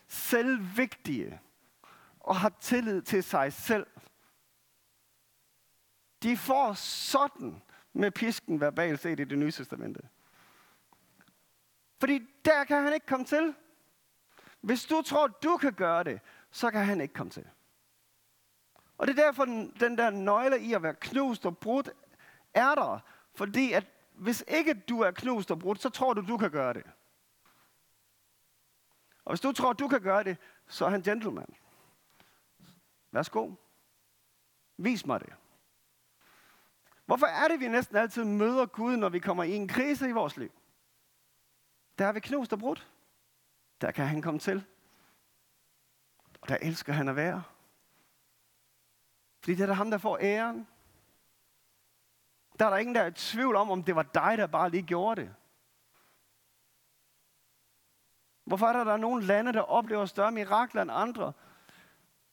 selvvigtige 0.08 1.40
og 2.22 2.36
har 2.36 2.52
tillid 2.60 3.02
til 3.02 3.22
sig 3.22 3.52
selv. 3.52 3.86
De 6.22 6.36
får 6.36 6.72
sådan 6.72 7.62
med 7.92 8.10
pisken 8.10 8.60
verbalt 8.60 9.00
set 9.00 9.20
i 9.20 9.24
det 9.24 9.38
nye 9.38 9.50
testamente. 9.50 10.00
Fordi 12.00 12.26
der 12.44 12.64
kan 12.64 12.82
han 12.82 12.92
ikke 12.92 13.06
komme 13.06 13.26
til. 13.26 13.54
Hvis 14.60 14.84
du 14.84 15.02
tror, 15.02 15.26
du 15.26 15.56
kan 15.56 15.72
gøre 15.72 16.04
det, 16.04 16.20
så 16.50 16.70
kan 16.70 16.84
han 16.84 17.00
ikke 17.00 17.14
komme 17.14 17.30
til. 17.30 17.46
Og 18.98 19.06
det 19.06 19.18
er 19.18 19.24
derfor, 19.24 19.44
den, 19.44 19.76
den 19.80 19.98
der 19.98 20.10
nøgle 20.10 20.60
i 20.60 20.72
at 20.72 20.82
være 20.82 20.94
knust 20.94 21.46
og 21.46 21.58
brudt 21.58 21.90
er 22.54 22.74
der. 22.74 22.98
Fordi 23.34 23.72
at 23.72 23.86
hvis 24.12 24.44
ikke 24.48 24.74
du 24.74 25.00
er 25.00 25.10
knust 25.10 25.50
og 25.50 25.58
brudt, 25.58 25.80
så 25.80 25.88
tror 25.88 26.14
du, 26.14 26.20
du 26.20 26.36
kan 26.36 26.50
gøre 26.50 26.74
det. 26.74 26.84
Og 29.24 29.32
hvis 29.32 29.40
du 29.40 29.52
tror, 29.52 29.72
du 29.72 29.88
kan 29.88 30.00
gøre 30.00 30.24
det, 30.24 30.36
så 30.66 30.84
er 30.84 30.90
han 30.90 31.02
gentleman. 31.02 31.54
Værsgo. 33.12 33.50
Vis 34.76 35.06
mig 35.06 35.20
det. 35.20 35.34
Hvorfor 37.04 37.26
er 37.26 37.48
det, 37.48 37.60
vi 37.60 37.68
næsten 37.68 37.96
altid 37.96 38.24
møder 38.24 38.66
Gud, 38.66 38.96
når 38.96 39.08
vi 39.08 39.18
kommer 39.18 39.44
i 39.44 39.52
en 39.52 39.68
krise 39.68 40.08
i 40.08 40.12
vores 40.12 40.36
liv? 40.36 40.50
Der 41.98 42.06
er 42.06 42.12
vi 42.12 42.20
knust 42.20 42.52
og 42.52 42.58
brudt. 42.58 42.88
Der 43.80 43.90
kan 43.90 44.06
han 44.06 44.22
komme 44.22 44.40
til. 44.40 44.66
Og 46.40 46.48
der 46.48 46.56
elsker 46.62 46.92
han 46.92 47.08
at 47.08 47.16
være. 47.16 47.42
Fordi 49.40 49.54
det 49.54 49.62
er 49.62 49.66
der 49.66 49.74
ham, 49.74 49.90
der 49.90 49.98
får 49.98 50.18
æren. 50.20 50.68
Der 52.58 52.66
er 52.66 52.70
der 52.70 52.76
ingen, 52.76 52.94
der 52.94 53.00
er 53.00 53.06
i 53.06 53.12
tvivl 53.12 53.56
om, 53.56 53.70
om 53.70 53.84
det 53.84 53.96
var 53.96 54.02
dig, 54.02 54.38
der 54.38 54.46
bare 54.46 54.70
lige 54.70 54.82
gjorde 54.82 55.20
det. 55.20 55.34
Hvorfor 58.44 58.66
er 58.66 58.72
der, 58.72 58.84
der 58.84 58.92
er 58.92 58.96
nogle 58.96 59.24
lande, 59.24 59.52
der 59.52 59.60
oplever 59.60 60.06
større 60.06 60.32
mirakler 60.32 60.82
end 60.82 60.90
andre? 60.92 61.32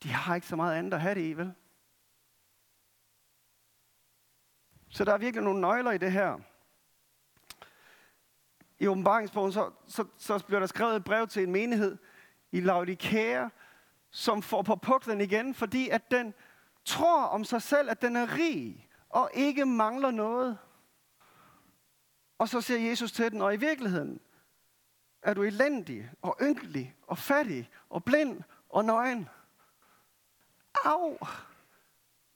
De 0.04 0.10
har 0.10 0.36
ikke 0.36 0.48
så 0.48 0.56
meget 0.56 0.78
andet 0.78 0.94
at 0.94 1.02
have 1.02 1.16
det 1.16 1.22
i, 1.22 1.34
vel? 1.34 1.54
Så 4.90 5.06
der 5.06 5.14
er 5.14 5.18
virkelig 5.18 5.44
nogle 5.44 5.62
nøgler 5.62 5.92
i 5.92 5.98
det 5.98 6.12
her. 6.12 6.40
I 8.80 8.88
åbenbaringsbogen, 8.88 9.52
så, 9.52 9.72
så, 9.88 10.06
så 10.18 10.46
bliver 10.46 10.60
der 10.60 10.68
skrevet 10.68 10.96
et 10.96 11.04
brev 11.04 11.28
til 11.28 11.44
en 11.44 11.52
menighed 11.52 11.98
i 12.52 12.60
Laodikea, 12.60 13.50
som 14.12 14.42
får 14.42 14.62
på 14.62 14.76
puklen 14.76 15.22
igen, 15.22 15.54
fordi 15.54 15.90
at 15.90 16.12
den 16.12 16.34
tror 16.86 17.24
om 17.24 17.44
sig 17.44 17.62
selv, 17.62 17.90
at 17.90 18.02
den 18.02 18.16
er 18.16 18.36
rig 18.36 18.90
og 19.10 19.30
ikke 19.34 19.66
mangler 19.66 20.12
noget. 20.12 20.58
Og 22.38 22.50
så 22.50 22.62
siger 22.62 22.90
Jesus 22.90 23.12
til 23.12 23.32
den, 23.32 23.42
og 23.42 23.54
i 23.54 23.58
virkeligheden 23.58 24.22
er 25.22 25.34
du 25.34 25.44
elendig 25.44 26.12
og 26.22 26.38
ynkelig 26.42 26.96
og 27.08 27.18
fattig 27.18 27.70
og 27.90 28.04
blind 28.04 28.44
og 28.70 28.86
nøgen. 28.86 29.30
Au! 30.86 31.18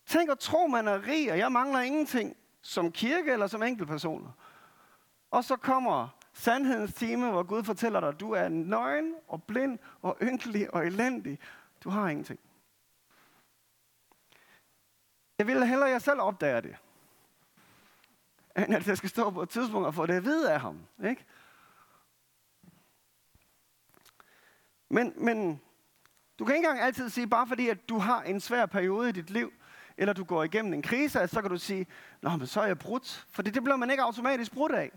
Tænk 0.05 0.29
at 0.29 0.39
tro, 0.39 0.67
man 0.67 0.87
er 0.87 1.07
rig, 1.07 1.31
og 1.31 1.37
jeg 1.37 1.51
mangler 1.51 1.79
ingenting 1.79 2.37
som 2.61 2.91
kirke 2.91 3.31
eller 3.31 3.47
som 3.47 3.63
enkeltpersoner. 3.63 4.31
Og 5.31 5.43
så 5.43 5.55
kommer 5.55 6.07
sandhedens 6.33 6.93
time, 6.93 7.31
hvor 7.31 7.43
Gud 7.43 7.63
fortæller 7.63 7.99
dig, 7.99 8.09
at 8.09 8.19
du 8.19 8.31
er 8.31 8.47
nøgen 8.49 9.15
og 9.27 9.43
blind 9.43 9.79
og 10.01 10.17
ynkelig 10.21 10.73
og 10.73 10.87
elendig. 10.87 11.39
Du 11.83 11.89
har 11.89 12.09
ingenting. 12.09 12.39
Jeg 15.37 15.47
vil 15.47 15.67
hellere, 15.67 15.89
at 15.89 15.93
jeg 15.93 16.01
selv 16.01 16.21
opdager 16.21 16.61
det, 16.61 16.75
end 18.57 18.75
at 18.75 18.87
jeg 18.87 18.97
skal 18.97 19.09
stå 19.09 19.29
på 19.29 19.41
et 19.41 19.49
tidspunkt 19.49 19.87
og 19.87 19.93
få 19.93 20.05
det 20.05 20.13
at 20.13 20.23
vide 20.23 20.51
af 20.53 20.61
ham. 20.61 20.79
Ikke? 21.05 21.25
Men, 24.89 25.13
men 25.17 25.61
du 26.39 26.45
kan 26.45 26.55
ikke 26.55 26.67
engang 26.67 26.85
altid 26.85 27.09
sige, 27.09 27.27
bare 27.27 27.47
fordi 27.47 27.69
at 27.69 27.89
du 27.89 27.97
har 27.97 28.21
en 28.21 28.39
svær 28.39 28.65
periode 28.65 29.09
i 29.09 29.11
dit 29.11 29.29
liv, 29.29 29.53
eller 29.97 30.13
du 30.13 30.23
går 30.23 30.43
igennem 30.43 30.73
en 30.73 30.81
krise, 30.81 31.27
så 31.27 31.41
kan 31.41 31.49
du 31.49 31.57
sige, 31.57 31.87
Nå, 32.21 32.29
men 32.29 32.47
så 32.47 32.61
er 32.61 32.65
jeg 32.65 32.79
brudt. 32.79 33.25
For 33.29 33.41
det 33.41 33.63
bliver 33.63 33.75
man 33.75 33.91
ikke 33.91 34.03
automatisk 34.03 34.51
brudt 34.51 34.71
af. 34.71 34.91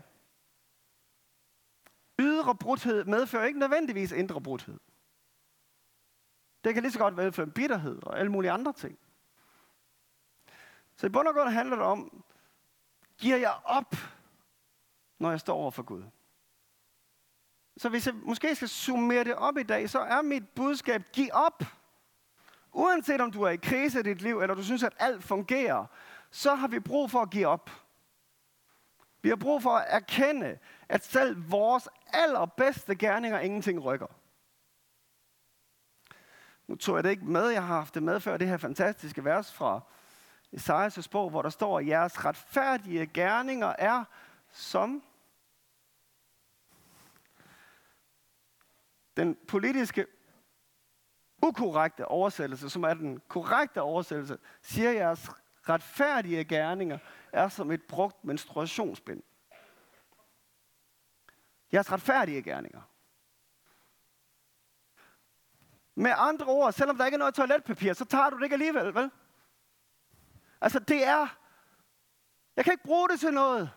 Ydre 2.19 2.55
brudhed 2.55 3.05
medfører 3.05 3.45
ikke 3.45 3.59
nødvendigvis 3.59 4.11
indre 4.11 4.41
brudhed. 4.41 4.79
Det 6.63 6.73
kan 6.73 6.83
lige 6.83 6.91
så 6.91 6.99
godt 6.99 7.15
medføre 7.15 7.47
bitterhed 7.47 8.03
og 8.03 8.19
alle 8.19 8.31
mulige 8.31 8.51
andre 8.51 8.73
ting. 8.73 8.99
Så 10.95 11.05
i 11.07 11.09
bund 11.09 11.27
og 11.27 11.33
grund 11.33 11.49
handler 11.49 11.75
det 11.75 11.85
om, 11.85 12.23
giver 13.17 13.37
jeg 13.37 13.59
op, 13.63 13.95
når 15.19 15.29
jeg 15.29 15.39
står 15.39 15.55
over 15.55 15.71
for 15.71 15.83
Gud? 15.83 16.03
Så 17.77 17.89
hvis 17.89 18.05
jeg 18.05 18.15
måske 18.15 18.55
skal 18.55 18.69
summere 18.69 19.23
det 19.23 19.35
op 19.35 19.57
i 19.57 19.63
dag, 19.63 19.89
så 19.89 19.99
er 19.99 20.21
mit 20.21 20.49
budskab, 20.49 21.03
giv 21.13 21.29
op. 21.33 21.63
Uanset 22.71 23.21
om 23.21 23.31
du 23.31 23.41
er 23.41 23.49
i 23.49 23.55
krise 23.55 23.99
i 23.99 24.03
dit 24.03 24.21
liv, 24.21 24.41
eller 24.41 24.55
du 24.55 24.63
synes, 24.63 24.83
at 24.83 24.93
alt 24.99 25.23
fungerer, 25.23 25.85
så 26.31 26.55
har 26.55 26.67
vi 26.67 26.79
brug 26.79 27.11
for 27.11 27.21
at 27.21 27.29
give 27.29 27.47
op. 27.47 27.69
Vi 29.21 29.29
har 29.29 29.35
brug 29.35 29.63
for 29.63 29.71
at 29.71 29.85
erkende, 29.89 30.57
at 30.89 31.05
selv 31.05 31.51
vores 31.51 31.89
allerbedste 32.13 32.95
gerninger 32.95 33.39
ingenting 33.39 33.83
rykker. 33.83 34.07
Nu 36.67 36.75
tog 36.75 36.95
jeg 36.95 37.03
det 37.03 37.09
ikke 37.09 37.25
med, 37.25 37.47
jeg 37.47 37.65
har 37.65 37.75
haft 37.75 37.93
det 37.93 38.03
med 38.03 38.19
før, 38.19 38.37
det 38.37 38.47
her 38.47 38.57
fantastiske 38.57 39.25
vers 39.25 39.53
fra 39.53 39.81
Esajas 40.51 41.07
bog, 41.07 41.29
hvor 41.29 41.41
der 41.41 41.49
står, 41.49 41.79
at 41.79 41.87
jeres 41.87 42.25
retfærdige 42.25 43.05
gerninger 43.05 43.73
er 43.77 44.03
som 44.51 45.03
den 49.17 49.37
politiske 49.47 50.05
ukorrekte 51.43 52.05
oversættelse, 52.05 52.69
som 52.69 52.83
er 52.83 52.93
den 52.93 53.19
korrekte 53.27 53.81
oversættelse, 53.81 54.37
siger 54.61 54.91
jeres 54.91 55.29
retfærdige 55.69 56.43
gerninger 56.43 56.97
er 57.31 57.49
som 57.49 57.71
et 57.71 57.83
brugt 57.83 58.23
menstruationsbind. 58.23 59.23
Jeres 61.73 61.91
retfærdige 61.91 62.43
gerninger. 62.43 62.81
Med 65.95 66.13
andre 66.17 66.45
ord, 66.45 66.73
selvom 66.73 66.97
der 66.97 67.05
ikke 67.05 67.15
er 67.15 67.19
noget 67.19 67.35
toiletpapir, 67.35 67.93
så 67.93 68.05
tager 68.05 68.29
du 68.29 68.37
det 68.37 68.43
ikke 68.43 68.53
alligevel, 68.53 68.93
vel? 68.93 69.11
Altså 70.61 70.79
det 70.79 71.03
er, 71.07 71.27
jeg 72.55 72.63
kan 72.65 72.73
ikke 72.73 72.83
bruge 72.83 73.09
det 73.09 73.19
til 73.19 73.33
noget. 73.33 73.71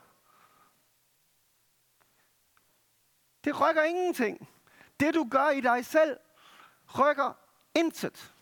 Det 3.44 3.61
rykker 3.61 3.83
ingenting. 3.83 4.48
Det 5.01 5.15
du 5.15 5.29
gør 5.31 5.51
i 5.51 5.61
dig 5.61 5.87
selv, 5.87 6.17
rykker 6.99 7.33
intet. 7.75 8.35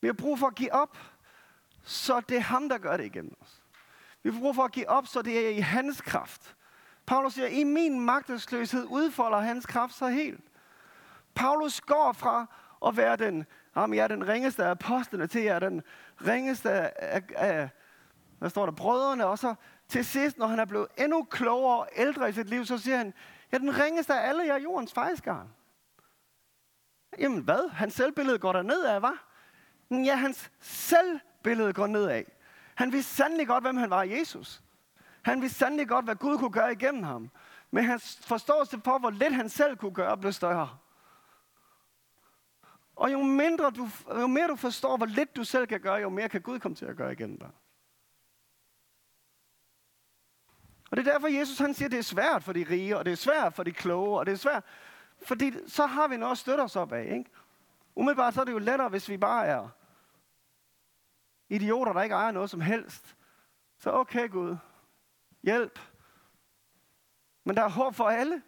Vi 0.00 0.08
har 0.08 0.12
brug 0.12 0.38
for 0.38 0.46
at 0.46 0.54
give 0.54 0.72
op, 0.72 0.98
så 1.82 2.20
det 2.20 2.36
er 2.36 2.40
ham, 2.40 2.68
der 2.68 2.78
gør 2.78 2.96
det 2.96 3.04
igennem 3.04 3.36
os. 3.40 3.62
Vi 4.22 4.30
har 4.30 4.40
brug 4.40 4.54
for 4.54 4.64
at 4.64 4.72
give 4.72 4.88
op, 4.88 5.06
så 5.06 5.22
det 5.22 5.46
er 5.46 5.50
i 5.50 5.60
hans 5.60 6.00
kraft. 6.00 6.56
Paulus 7.06 7.34
siger, 7.34 7.46
i 7.46 7.64
min 7.64 8.00
magtesløshed 8.00 8.86
udfolder 8.88 9.38
hans 9.38 9.66
kraft 9.66 9.94
sig 9.94 10.12
helt. 10.12 10.44
Paulus 11.34 11.80
går 11.80 12.12
fra 12.12 12.46
at 12.86 12.96
være 12.96 13.16
den, 13.16 13.46
jamen, 13.76 13.96
jeg 13.96 14.04
er 14.04 14.08
den 14.08 14.28
ringeste 14.28 14.64
af 14.64 14.70
apostlene, 14.70 15.26
til 15.26 15.42
jeg 15.42 15.54
er 15.54 15.58
den 15.58 15.82
ringeste 16.26 16.70
af, 16.70 17.22
af, 17.36 17.68
hvad 18.38 18.50
står 18.50 18.66
der, 18.66 18.72
brødrene, 18.72 19.26
og 19.26 19.38
så 19.38 19.54
til 19.88 20.04
sidst, 20.04 20.38
når 20.38 20.46
han 20.46 20.58
er 20.58 20.64
blevet 20.64 20.86
endnu 20.98 21.22
klogere 21.22 21.78
og 21.78 21.88
ældre 21.96 22.28
i 22.28 22.32
sit 22.32 22.48
liv, 22.48 22.64
så 22.64 22.78
siger 22.78 22.96
han, 22.96 23.14
Ja, 23.52 23.58
den 23.58 23.78
ringeste 23.78 24.14
af 24.14 24.28
alle, 24.28 24.44
jer 24.44 24.58
jordens 24.58 24.92
fejskarn. 24.92 25.48
Jamen 27.18 27.42
hvad? 27.42 27.70
Hans 27.70 27.94
selvbillede 27.94 28.38
går 28.38 28.52
der 28.52 28.62
ned 28.62 28.84
af, 28.84 29.02
var? 29.02 29.24
Ja, 29.90 30.14
hans 30.14 30.50
selvbillede 30.60 31.72
går 31.72 31.86
nedad. 31.86 32.24
Han 32.74 32.92
vidste 32.92 33.14
sandelig 33.14 33.46
godt, 33.46 33.64
hvem 33.64 33.76
han 33.76 33.90
var, 33.90 34.02
Jesus. 34.02 34.62
Han 35.22 35.42
vidste 35.42 35.58
sandelig 35.58 35.88
godt, 35.88 36.04
hvad 36.04 36.16
Gud 36.16 36.38
kunne 36.38 36.52
gøre 36.52 36.72
igennem 36.72 37.02
ham. 37.02 37.30
Men 37.70 37.84
hans 37.84 38.20
forståelse 38.22 38.80
for, 38.84 38.98
hvor 38.98 39.10
lidt 39.10 39.34
han 39.34 39.48
selv 39.48 39.76
kunne 39.76 39.94
gøre, 39.94 40.18
blev 40.18 40.32
større. 40.32 40.78
Og 42.96 43.12
jo, 43.12 43.22
mindre 43.22 43.70
du, 43.70 43.88
jo 44.20 44.26
mere 44.26 44.48
du 44.48 44.56
forstår, 44.56 44.96
hvor 44.96 45.06
lidt 45.06 45.36
du 45.36 45.44
selv 45.44 45.66
kan 45.66 45.80
gøre, 45.80 45.94
jo 45.94 46.08
mere 46.08 46.28
kan 46.28 46.40
Gud 46.40 46.58
komme 46.58 46.74
til 46.74 46.86
at 46.86 46.96
gøre 46.96 47.12
igennem 47.12 47.38
dig. 47.38 47.50
Og 50.92 50.96
det 50.96 51.06
er 51.06 51.12
derfor, 51.12 51.28
Jesus 51.28 51.58
han 51.58 51.74
siger, 51.74 51.86
at 51.86 51.92
det 51.92 51.98
er 51.98 52.02
svært 52.02 52.42
for 52.42 52.52
de 52.52 52.66
rige, 52.70 52.98
og 52.98 53.04
det 53.04 53.10
er 53.10 53.16
svært 53.16 53.54
for 53.54 53.62
de 53.62 53.72
kloge, 53.72 54.18
og 54.18 54.26
det 54.26 54.32
er 54.32 54.36
svært, 54.36 54.64
fordi 55.22 55.52
så 55.68 55.86
har 55.86 56.08
vi 56.08 56.16
noget 56.16 56.32
at 56.32 56.38
støtte 56.38 56.62
os 56.62 56.76
op 56.76 56.92
af. 56.92 57.04
Ikke? 57.04 57.30
Umiddelbart 57.94 58.34
så 58.34 58.40
er 58.40 58.44
det 58.44 58.52
jo 58.52 58.58
lettere, 58.58 58.88
hvis 58.88 59.08
vi 59.08 59.16
bare 59.16 59.46
er 59.46 59.68
idioter, 61.48 61.92
der 61.92 62.02
ikke 62.02 62.14
ejer 62.14 62.30
noget 62.30 62.50
som 62.50 62.60
helst. 62.60 63.16
Så 63.78 63.92
okay 63.92 64.30
Gud, 64.30 64.56
hjælp. 65.42 65.78
Men 67.44 67.56
der 67.56 67.62
er 67.62 67.68
håb 67.68 67.94
for 67.94 68.08
alle. 68.08 68.42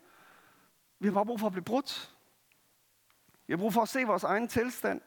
Vi 0.99 1.07
har 1.07 1.15
bare 1.15 1.27
brug 1.27 1.41
for 1.41 1.47
at 1.47 1.53
blive 1.53 1.65
brudt. 1.65 2.15
Vi 3.47 3.53
har 3.53 3.59
brug 3.59 3.73
for 3.73 3.83
at 3.83 3.89
se 3.89 4.05
vores 4.05 4.25
egen 4.25 4.49
tilstand, 4.49 5.01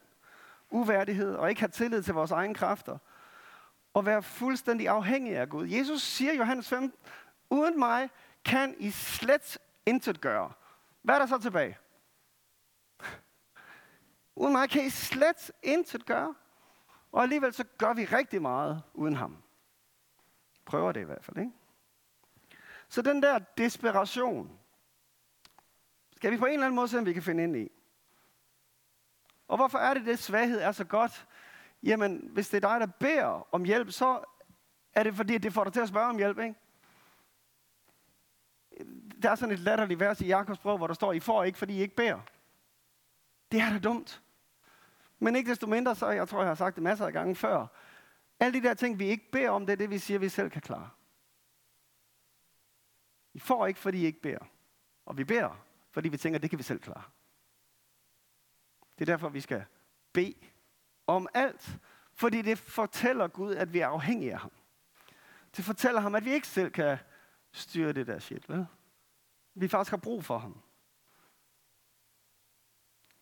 uværdighed 0.69 1.35
og 1.35 1.49
ikke 1.49 1.61
have 1.61 1.69
tillid 1.69 2.03
til 2.03 2.13
vores 2.13 2.31
egne 2.31 2.55
kræfter. 2.55 2.97
Og 3.93 4.05
være 4.05 4.23
fuldstændig 4.23 4.89
afhængig 4.89 5.35
af 5.35 5.49
Gud. 5.49 5.67
Jesus 5.67 6.01
siger 6.01 6.31
i 6.31 6.37
Johannes 6.37 6.69
5, 6.69 6.93
uden 7.49 7.79
mig 7.79 8.09
kan 8.45 8.75
I 8.79 8.91
slet 8.91 9.57
intet 9.85 10.21
gøre. 10.21 10.51
Hvad 11.01 11.15
er 11.15 11.19
der 11.19 11.25
så 11.25 11.37
tilbage? 11.37 11.77
Uden 14.35 14.53
mig 14.53 14.69
kan 14.69 14.85
I 14.85 14.89
slet 14.89 15.51
intet 15.63 16.05
gøre. 16.05 16.35
Og 17.11 17.23
alligevel 17.23 17.53
så 17.53 17.63
gør 17.77 17.93
vi 17.93 18.05
rigtig 18.05 18.41
meget 18.41 18.83
uden 18.93 19.15
ham. 19.15 19.43
Prøver 20.65 20.91
det 20.91 21.01
i 21.01 21.03
hvert 21.03 21.25
fald, 21.25 21.37
ikke? 21.37 21.51
Så 22.89 23.01
den 23.01 23.23
der 23.23 23.39
desperation, 23.39 24.59
skal 26.15 26.31
vi 26.31 26.37
på 26.37 26.45
en 26.45 26.53
eller 26.53 26.65
anden 26.65 26.75
måde 26.75 26.87
se, 26.87 26.97
om 26.97 27.05
vi 27.05 27.13
kan 27.13 27.23
finde 27.23 27.43
ind 27.43 27.57
i. 27.57 27.71
Og 29.47 29.57
hvorfor 29.57 29.77
er 29.77 29.93
det, 29.93 30.05
det 30.05 30.19
svaghed 30.19 30.59
er 30.59 30.71
så 30.71 30.83
godt? 30.83 31.27
Jamen, 31.83 32.29
hvis 32.33 32.49
det 32.49 32.63
er 32.63 32.69
dig, 32.69 32.79
der 32.79 32.93
beder 32.99 33.47
om 33.51 33.63
hjælp, 33.63 33.91
så 33.91 34.23
er 34.93 35.03
det 35.03 35.15
fordi, 35.15 35.37
det 35.37 35.53
får 35.53 35.63
dig 35.63 35.73
til 35.73 35.79
at 35.79 35.87
spørge 35.87 36.09
om 36.09 36.17
hjælp, 36.17 36.39
ikke? 36.39 36.55
Der 39.21 39.29
er 39.29 39.35
sådan 39.35 39.53
et 39.53 39.59
latterligt 39.59 39.99
vers 39.99 40.21
i 40.21 40.27
Jakobs 40.27 40.59
brev, 40.59 40.77
hvor 40.77 40.87
der 40.87 40.93
står, 40.93 41.13
I 41.13 41.19
får 41.19 41.43
ikke, 41.43 41.57
fordi 41.57 41.77
I 41.77 41.81
ikke 41.81 41.95
beder. 41.95 42.19
Det 43.51 43.59
er 43.59 43.69
da 43.69 43.79
dumt. 43.79 44.21
Men 45.19 45.35
ikke 45.35 45.49
desto 45.49 45.67
mindre, 45.67 45.95
så 45.95 46.09
jeg 46.09 46.27
tror, 46.27 46.39
jeg 46.39 46.47
har 46.47 46.55
sagt 46.55 46.75
det 46.75 46.83
masser 46.83 47.05
af 47.05 47.13
gange 47.13 47.35
før. 47.35 47.67
Alle 48.39 48.61
de 48.61 48.67
der 48.67 48.73
ting, 48.73 48.99
vi 48.99 49.05
ikke 49.05 49.31
beder 49.31 49.49
om, 49.49 49.65
det 49.65 49.73
er 49.73 49.77
det, 49.77 49.89
vi 49.89 49.97
siger, 49.97 50.19
vi 50.19 50.29
selv 50.29 50.49
kan 50.49 50.61
klare. 50.61 50.89
I 53.33 53.39
får 53.39 53.67
ikke, 53.67 53.79
fordi 53.79 54.01
I 54.01 54.05
ikke 54.05 54.21
beder. 54.21 54.45
Og 55.05 55.17
vi 55.17 55.23
beder, 55.23 55.65
fordi 55.91 56.09
vi 56.09 56.17
tænker, 56.17 56.39
det 56.39 56.49
kan 56.49 56.59
vi 56.59 56.63
selv 56.63 56.79
klare. 56.79 57.03
Det 58.99 59.09
er 59.09 59.13
derfor, 59.13 59.29
vi 59.29 59.41
skal 59.41 59.65
bede 60.13 60.35
om 61.07 61.27
alt. 61.33 61.79
Fordi 62.13 62.41
det 62.41 62.57
fortæller 62.57 63.27
Gud, 63.27 63.55
at 63.55 63.73
vi 63.73 63.79
er 63.79 63.87
afhængige 63.87 64.33
af 64.33 64.39
ham. 64.39 64.51
Det 65.57 65.65
fortæller 65.65 66.01
ham, 66.01 66.15
at 66.15 66.25
vi 66.25 66.33
ikke 66.33 66.47
selv 66.47 66.71
kan 66.71 66.97
styre 67.51 67.93
det 67.93 68.07
der 68.07 68.19
shit, 68.19 68.49
vel? 68.49 68.67
Vi 69.59 69.67
faktisk 69.67 69.91
har 69.91 69.97
brug 69.97 70.23
for 70.23 70.37
ham. 70.37 70.61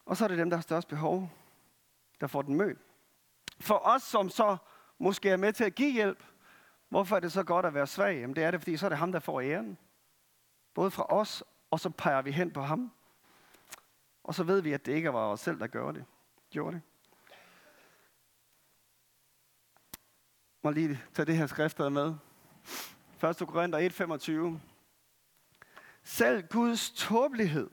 Og 0.06 0.18
så 0.18 0.24
er 0.24 0.28
det 0.28 0.38
dem, 0.38 0.50
der 0.50 0.58
har 0.58 0.62
størst 0.62 0.88
behov, 0.88 1.30
der 2.22 2.28
får 2.28 2.42
den 2.42 2.56
mødt. 2.56 2.78
For 3.60 3.82
os, 3.84 4.04
som 4.04 4.30
så 4.30 4.58
måske 4.98 5.30
er 5.30 5.38
med 5.38 5.54
til 5.54 5.64
at 5.64 5.76
give 5.76 5.92
hjælp, 5.92 6.24
hvorfor 6.90 7.16
er 7.16 7.20
det 7.20 7.32
så 7.32 7.44
godt 7.44 7.66
at 7.66 7.74
være 7.74 7.88
svag? 7.88 8.20
Jamen 8.20 8.36
det 8.36 8.44
er 8.44 8.52
det, 8.52 8.60
fordi 8.60 8.78
så 8.78 8.86
er 8.86 8.90
det 8.90 8.98
ham, 8.98 9.12
der 9.12 9.20
får 9.20 9.42
æren. 9.42 9.78
Både 10.74 10.92
fra 10.92 11.06
os, 11.14 11.44
og 11.72 11.80
så 11.80 11.90
peger 11.90 12.22
vi 12.22 12.32
hen 12.32 12.52
på 12.52 12.62
ham. 12.62 12.92
Og 14.24 14.36
så 14.36 14.44
ved 14.44 14.62
vi, 14.62 14.74
at 14.74 14.86
det 14.86 14.92
ikke 14.92 15.14
var 15.14 15.28
os 15.28 15.40
selv, 15.40 15.60
der 15.60 15.68
gjorde 15.68 16.00
det. 16.00 16.06
Gjorde 16.50 16.76
det. 16.76 16.82
Må 20.62 20.72
lige 20.72 21.02
tage 21.14 21.26
det 21.26 21.38
her 21.38 21.48
skrift 21.48 21.80
med. 21.80 22.16
1. 23.24 23.38
Korinther 23.48 23.90
1:25. 24.60 24.75
Selv 26.08 26.44
Guds 26.48 26.92
tåbelighed 26.92 27.70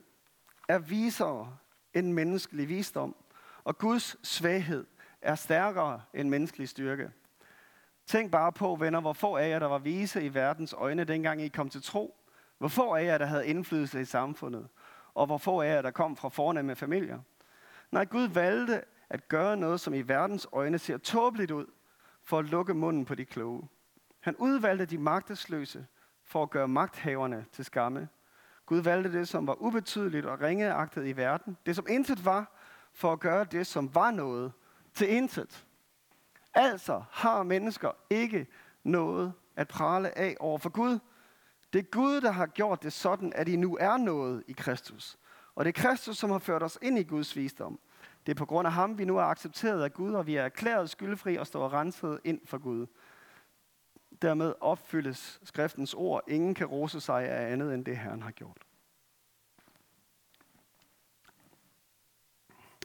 er 0.67 0.79
visere 0.79 1.57
end 1.93 2.13
menneskelig 2.13 2.69
visdom, 2.69 3.15
og 3.63 3.77
Guds 3.77 4.27
svaghed 4.27 4.85
er 5.21 5.35
stærkere 5.35 6.01
end 6.13 6.29
menneskelig 6.29 6.69
styrke. 6.69 7.11
Tænk 8.05 8.31
bare 8.31 8.51
på, 8.51 8.75
venner, 8.75 9.01
hvor 9.01 9.13
få 9.13 9.35
af 9.35 9.49
jer, 9.49 9.59
der 9.59 9.67
var 9.67 9.77
vise 9.77 10.23
i 10.23 10.33
verdens 10.33 10.73
øjne, 10.73 11.03
dengang 11.03 11.41
I 11.41 11.47
kom 11.47 11.69
til 11.69 11.83
tro. 11.83 12.17
Hvor 12.57 12.67
få 12.67 12.95
af 12.95 13.03
jer, 13.05 13.17
der 13.17 13.25
havde 13.25 13.47
indflydelse 13.47 14.01
i 14.01 14.05
samfundet. 14.05 14.67
Og 15.13 15.25
hvor 15.25 15.37
få 15.37 15.61
af 15.61 15.75
jer, 15.75 15.81
der 15.81 15.91
kom 15.91 16.15
fra 16.15 16.29
fornemme 16.29 16.75
familier. 16.75 17.19
Nej, 17.91 18.05
Gud 18.05 18.27
valgte 18.27 18.81
at 19.09 19.27
gøre 19.27 19.57
noget, 19.57 19.79
som 19.79 19.93
i 19.93 20.01
verdens 20.01 20.47
øjne 20.51 20.79
ser 20.79 20.97
tåbeligt 20.97 21.51
ud, 21.51 21.65
for 22.23 22.39
at 22.39 22.45
lukke 22.45 22.73
munden 22.73 23.05
på 23.05 23.15
de 23.15 23.25
kloge. 23.25 23.67
Han 24.19 24.35
udvalgte 24.35 24.85
de 24.85 24.97
magtesløse 24.97 25.85
for 26.23 26.43
at 26.43 26.49
gøre 26.49 26.67
magthaverne 26.67 27.45
til 27.51 27.65
skamme. 27.65 28.09
Gud 28.65 28.79
valgte 28.79 29.11
det, 29.11 29.27
som 29.27 29.47
var 29.47 29.61
ubetydeligt 29.61 30.25
og 30.25 30.41
ringeagtet 30.41 31.07
i 31.07 31.17
verden. 31.17 31.57
Det, 31.65 31.75
som 31.75 31.85
intet 31.89 32.25
var, 32.25 32.51
for 32.93 33.11
at 33.11 33.19
gøre 33.19 33.43
det, 33.43 33.67
som 33.67 33.95
var 33.95 34.11
noget, 34.11 34.51
til 34.93 35.09
intet. 35.09 35.65
Altså 36.53 37.03
har 37.11 37.43
mennesker 37.43 37.91
ikke 38.09 38.47
noget 38.83 39.33
at 39.55 39.67
prale 39.67 40.17
af 40.17 40.37
over 40.39 40.57
for 40.57 40.69
Gud. 40.69 40.99
Det 41.73 41.79
er 41.79 41.83
Gud, 41.91 42.21
der 42.21 42.31
har 42.31 42.45
gjort 42.45 42.83
det 42.83 42.93
sådan, 42.93 43.33
at 43.35 43.47
I 43.47 43.55
nu 43.55 43.77
er 43.79 43.97
noget 43.97 44.43
i 44.47 44.51
Kristus. 44.51 45.17
Og 45.55 45.65
det 45.65 45.77
er 45.77 45.81
Kristus, 45.81 46.17
som 46.17 46.29
har 46.31 46.39
ført 46.39 46.63
os 46.63 46.77
ind 46.81 46.99
i 46.99 47.03
Guds 47.03 47.35
visdom. 47.35 47.79
Det 48.25 48.31
er 48.31 48.35
på 48.35 48.45
grund 48.45 48.67
af 48.67 48.73
ham, 48.73 48.97
vi 48.97 49.05
nu 49.05 49.17
er 49.17 49.23
accepteret 49.23 49.83
af 49.83 49.93
Gud, 49.93 50.13
og 50.13 50.27
vi 50.27 50.35
er 50.35 50.43
erklæret 50.43 50.89
skyldfri 50.89 51.35
og 51.35 51.47
står 51.47 51.73
renset 51.73 52.19
ind 52.23 52.39
for 52.45 52.57
Gud. 52.57 52.87
Dermed 54.23 54.53
opfyldes 54.61 55.39
skriftens 55.43 55.93
ord. 55.93 56.23
Ingen 56.27 56.55
kan 56.55 56.67
rose 56.67 57.01
sig 57.01 57.29
af 57.29 57.51
andet 57.51 57.73
end 57.73 57.85
det, 57.85 57.97
Herren 57.97 58.21
har 58.21 58.31
gjort. 58.31 58.57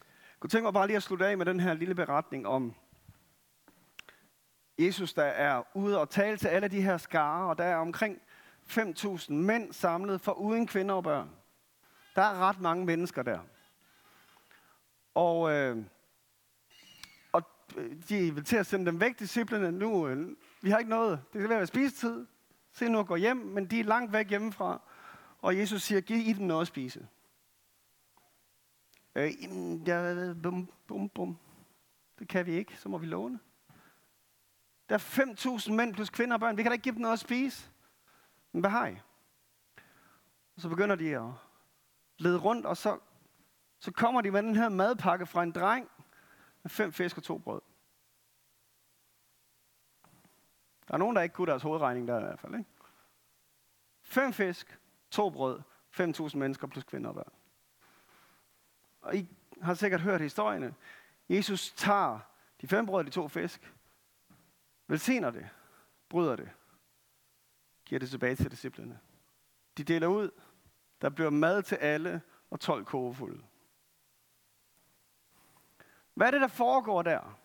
Jeg 0.05 0.41
kunne 0.41 0.51
tænke 0.51 0.63
mig 0.63 0.73
bare 0.73 0.87
lige 0.87 0.97
at 0.97 1.03
slutte 1.03 1.27
af 1.27 1.39
med 1.39 1.47
den 1.47 1.61
her 1.61 1.75
lille 1.75 1.95
beretning 1.95 2.47
om 2.47 2.75
Jesus, 4.79 5.13
der 5.13 5.25
er 5.25 5.63
ude 5.75 6.01
og 6.01 6.11
tale 6.11 6.37
til 6.37 6.49
alle 6.49 6.69
de 6.69 6.83
her 6.83 6.97
skarer, 6.97 7.49
og 7.49 7.59
der 7.59 7.65
er 7.65 7.77
omkring 7.77 8.21
5.000 8.67 9.33
mænd 9.33 9.73
samlet 9.73 10.21
for 10.21 10.33
uden 10.33 10.67
kvinder 10.67 10.95
og 10.95 11.05
børn. 11.05 11.31
Der 12.15 12.23
er 12.23 12.39
ret 12.49 12.61
mange 12.61 12.85
mennesker 12.85 13.23
der. 13.23 13.39
Og, 15.15 15.53
øh, 15.53 15.77
og 17.33 17.43
øh, 17.77 17.97
de 18.09 18.35
vil 18.35 18.45
til 18.45 18.57
at 18.57 18.67
sende 18.67 18.87
dem 18.87 19.01
væk, 19.01 19.19
disciplene. 19.19 19.73
Nu, 19.73 20.09
øh, 20.09 20.37
vi 20.63 20.71
har 20.71 20.79
ikke 20.79 20.91
noget. 20.91 21.21
Det 21.33 21.41
skal 21.41 21.49
være 21.49 21.67
spisetid. 21.67 22.27
Se 22.73 22.89
nu 22.89 22.99
at 22.99 23.07
gå 23.07 23.17
hjem, 23.17 23.37
men 23.37 23.67
de 23.67 23.81
er 23.81 23.85
langt 23.85 24.13
væk 24.13 24.29
hjemmefra. 24.29 24.81
Og 25.39 25.59
Jesus 25.59 25.83
siger, 25.83 26.01
giv 26.01 26.17
I 26.17 26.33
dem 26.33 26.47
noget 26.47 26.61
at 26.61 26.67
spise. 26.67 27.09
Øh, 29.15 29.33
ja, 29.89 30.33
bum, 30.43 30.69
bum, 30.87 31.09
bum. 31.09 31.39
Det 32.19 32.29
kan 32.29 32.47
vi 32.47 32.53
ikke, 32.53 32.77
så 32.77 32.89
må 32.89 32.99
vi 32.99 33.07
låne. 33.07 33.39
Der 34.89 34.95
er 34.95 35.59
5.000 35.59 35.73
mænd 35.73 35.95
plus 35.95 36.11
kvinder 36.11 36.35
og 36.35 36.41
børn. 36.41 36.57
Vi 36.57 36.63
kan 36.63 36.71
da 36.71 36.75
ikke 36.75 36.83
give 36.83 36.95
dem 36.95 37.03
noget 37.03 37.13
at 37.13 37.19
spise. 37.19 37.71
Men 38.53 38.61
hvad 38.61 38.71
har 38.71 38.87
I? 38.87 38.97
Og 40.57 40.63
så 40.63 40.69
begynder 40.69 40.97
de 40.97 41.17
at 41.17 41.31
lede 42.19 42.39
rundt, 42.39 42.67
og 42.67 42.77
så, 42.77 42.99
så 43.79 43.93
kommer 43.93 44.21
de 44.21 44.31
med 44.31 44.43
den 44.43 44.57
her 44.57 44.69
madpakke 44.69 45.27
fra 45.27 45.43
en 45.43 45.53
dreng 45.53 45.89
med 46.63 46.71
fem 46.71 46.93
fisk 46.93 47.17
og 47.17 47.23
to 47.23 47.39
brød. 47.39 47.61
Der 50.89 50.95
er 50.95 50.99
nogen, 50.99 51.17
der 51.17 51.23
ikke 51.23 51.33
kunne 51.33 51.51
deres 51.51 51.63
hovedregning 51.63 52.09
der 52.09 52.19
i 52.19 52.23
hvert 52.23 52.41
fald. 52.41 52.55
Ikke? 52.55 52.71
Fem 54.03 54.33
fisk, 54.33 54.79
to 55.11 55.31
brød, 55.31 55.61
5.000 56.01 56.37
mennesker 56.37 56.67
plus 56.67 56.85
kvinder 56.85 57.09
og 57.09 57.15
børn. 57.15 57.33
Og 59.01 59.17
I 59.17 59.29
har 59.63 59.75
sikkert 59.75 60.01
hørt 60.01 60.21
historierne. 60.21 60.75
Jesus 61.29 61.73
tager 61.73 62.19
de 62.61 62.69
fem 62.69 62.87
brød 62.87 62.99
og 62.99 63.07
de 63.07 63.11
to 63.11 63.29
fisk, 63.29 63.75
velsigner 64.87 65.31
det, 65.31 65.49
bryder 66.09 66.37
det, 66.37 66.51
giver 67.85 67.99
det 67.99 68.11
tilbage 68.11 68.37
til 68.37 68.51
disciplene. 68.51 68.99
De 69.77 69.85
deler 69.85 70.07
ud, 70.07 70.31
der 71.01 71.09
bliver 71.09 71.31
mad 71.31 71.63
til 71.63 71.77
alle 71.77 72.23
og 72.51 72.61
12 72.61 72.85
kogefulde. 72.85 73.43
Hvad 76.15 76.27
er 76.27 76.31
det, 76.31 76.41
der 76.41 76.49
foregår 76.49 77.03
der? 77.03 77.38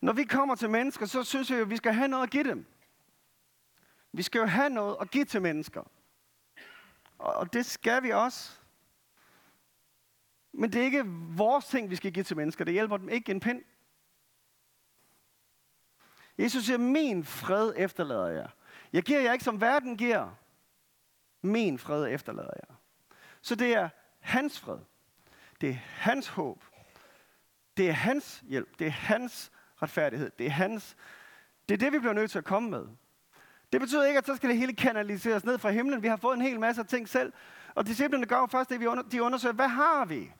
Når 0.00 0.12
vi 0.12 0.24
kommer 0.24 0.54
til 0.54 0.70
mennesker, 0.70 1.06
så 1.06 1.24
synes 1.24 1.50
vi 1.50 1.54
jo, 1.54 1.62
at 1.62 1.70
vi 1.70 1.76
skal 1.76 1.92
have 1.92 2.08
noget 2.08 2.22
at 2.22 2.30
give 2.30 2.44
dem. 2.44 2.66
Vi 4.12 4.22
skal 4.22 4.38
jo 4.38 4.46
have 4.46 4.70
noget 4.70 4.96
at 5.00 5.10
give 5.10 5.24
til 5.24 5.42
mennesker. 5.42 5.82
Og 7.18 7.52
det 7.52 7.66
skal 7.66 8.02
vi 8.02 8.10
også. 8.10 8.60
Men 10.52 10.72
det 10.72 10.80
er 10.80 10.84
ikke 10.84 11.04
vores 11.36 11.64
ting, 11.64 11.90
vi 11.90 11.96
skal 11.96 12.12
give 12.12 12.24
til 12.24 12.36
mennesker. 12.36 12.64
Det 12.64 12.74
hjælper 12.74 12.96
dem 12.96 13.08
ikke 13.08 13.30
en 13.30 13.40
pind. 13.40 13.62
Jesus 16.38 16.64
siger, 16.64 16.78
min 16.78 17.24
fred 17.24 17.72
efterlader 17.76 18.26
jeg. 18.26 18.50
Jeg 18.92 19.02
giver 19.02 19.20
jer 19.20 19.32
ikke, 19.32 19.44
som 19.44 19.60
verden 19.60 19.96
giver. 19.96 20.30
Min 21.42 21.78
fred 21.78 22.06
efterlader 22.14 22.52
jeg. 22.56 22.76
Så 23.42 23.54
det 23.54 23.74
er 23.74 23.88
hans 24.20 24.60
fred. 24.60 24.78
Det 25.60 25.68
er 25.68 25.74
hans 25.74 26.28
håb. 26.28 26.64
Det 27.76 27.88
er 27.88 27.92
hans 27.92 28.44
hjælp. 28.48 28.78
Det 28.78 28.86
er 28.86 28.90
hans 28.90 29.52
retfærdighed. 29.82 30.30
Det 30.38 30.46
er 30.46 30.50
hans. 30.50 30.96
Det 31.68 31.74
er 31.74 31.78
det, 31.78 31.92
vi 31.92 31.98
bliver 31.98 32.12
nødt 32.12 32.30
til 32.30 32.38
at 32.38 32.44
komme 32.44 32.70
med. 32.70 32.86
Det 33.72 33.80
betyder 33.80 34.04
ikke, 34.04 34.18
at 34.18 34.26
så 34.26 34.36
skal 34.36 34.48
det 34.48 34.58
hele 34.58 34.74
kanaliseres 34.74 35.44
ned 35.44 35.58
fra 35.58 35.70
himlen. 35.70 36.02
Vi 36.02 36.08
har 36.08 36.16
fået 36.16 36.34
en 36.34 36.42
hel 36.42 36.60
masse 36.60 36.84
ting 36.84 37.08
selv. 37.08 37.32
Og 37.74 37.86
disciplene 37.86 38.26
gør 38.26 38.38
jo 38.38 38.46
først 38.46 38.70
det, 38.70 38.80
vi 38.80 38.86
under, 38.86 39.02
de 39.02 39.22
undersøger, 39.22 39.52
hvad 39.52 39.68
har 39.68 40.04
vi? 40.04 40.32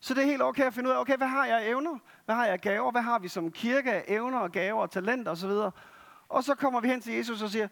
Så 0.00 0.14
det 0.14 0.22
er 0.22 0.26
helt 0.26 0.42
okay 0.42 0.62
at 0.62 0.74
finde 0.74 0.88
ud 0.88 0.94
af, 0.94 1.00
okay, 1.00 1.16
hvad 1.16 1.26
har 1.26 1.46
jeg 1.46 1.68
evner? 1.68 1.98
Hvad 2.24 2.34
har 2.34 2.46
jeg 2.46 2.60
gaver? 2.60 2.90
Hvad 2.90 3.02
har 3.02 3.18
vi 3.18 3.28
som 3.28 3.52
kirke 3.52 3.92
af 3.92 4.04
evner 4.08 4.38
og 4.38 4.52
gaver 4.52 4.82
og 4.82 4.90
talenter 4.90 5.32
osv.? 5.32 5.50
Og 6.28 6.44
så 6.44 6.54
kommer 6.54 6.80
vi 6.80 6.88
hen 6.88 7.00
til 7.00 7.14
Jesus 7.14 7.42
og 7.42 7.50
siger, 7.50 7.68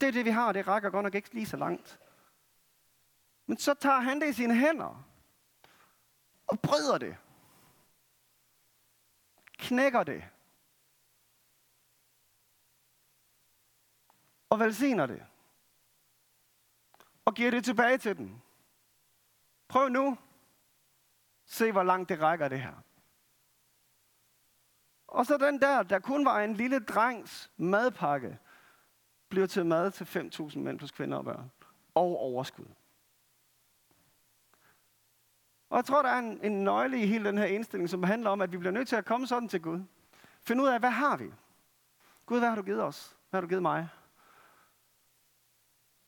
det 0.00 0.08
er 0.08 0.12
det, 0.12 0.24
vi 0.24 0.30
har, 0.30 0.52
det 0.52 0.68
rækker 0.68 0.90
godt 0.90 1.04
nok 1.04 1.14
ikke 1.14 1.34
lige 1.34 1.46
så 1.46 1.56
langt. 1.56 1.98
Men 3.46 3.58
så 3.58 3.74
tager 3.74 4.00
han 4.00 4.20
det 4.20 4.28
i 4.28 4.32
sine 4.32 4.54
hænder 4.54 5.04
og 6.46 6.60
bryder 6.60 6.98
det. 6.98 7.16
Knækker 9.60 10.02
det. 10.02 10.24
Og 14.50 14.58
velsigner 14.58 15.06
det. 15.06 15.26
Og 17.24 17.34
giver 17.34 17.50
det 17.50 17.64
tilbage 17.64 17.98
til 17.98 18.16
den. 18.16 18.42
Prøv 19.68 19.88
nu. 19.88 20.18
Se, 21.44 21.72
hvor 21.72 21.82
langt 21.82 22.08
det 22.08 22.20
rækker 22.20 22.48
det 22.48 22.60
her. 22.60 22.74
Og 25.06 25.26
så 25.26 25.36
den 25.38 25.60
der, 25.60 25.82
der 25.82 25.98
kun 25.98 26.24
var 26.24 26.40
en 26.40 26.54
lille 26.54 26.80
drengs 26.80 27.50
madpakke, 27.56 28.38
bliver 29.28 29.46
til 29.46 29.66
mad 29.66 29.90
til 29.90 30.04
5.000 30.04 30.58
mænd 30.58 30.78
plus 30.78 30.90
kvinder 30.90 31.18
og 31.18 31.24
børn. 31.24 31.50
Og 31.94 32.18
overskud. 32.18 32.66
Og 35.70 35.76
jeg 35.76 35.84
tror, 35.84 36.02
der 36.02 36.08
er 36.08 36.18
en, 36.18 36.40
en 36.42 36.64
nøgle 36.64 37.02
i 37.02 37.06
hele 37.06 37.24
den 37.24 37.38
her 37.38 37.44
indstilling, 37.44 37.90
som 37.90 38.02
handler 38.02 38.30
om, 38.30 38.40
at 38.40 38.52
vi 38.52 38.56
bliver 38.56 38.72
nødt 38.72 38.88
til 38.88 38.96
at 38.96 39.04
komme 39.04 39.26
sådan 39.26 39.48
til 39.48 39.62
Gud. 39.62 39.80
Find 40.40 40.60
ud 40.60 40.68
af, 40.68 40.80
hvad 40.80 40.90
har 40.90 41.16
vi? 41.16 41.32
Gud, 42.26 42.38
hvad 42.38 42.48
har 42.48 42.56
du 42.56 42.62
givet 42.62 42.82
os? 42.82 43.16
Hvad 43.30 43.38
har 43.38 43.40
du 43.40 43.48
givet 43.48 43.62
mig? 43.62 43.88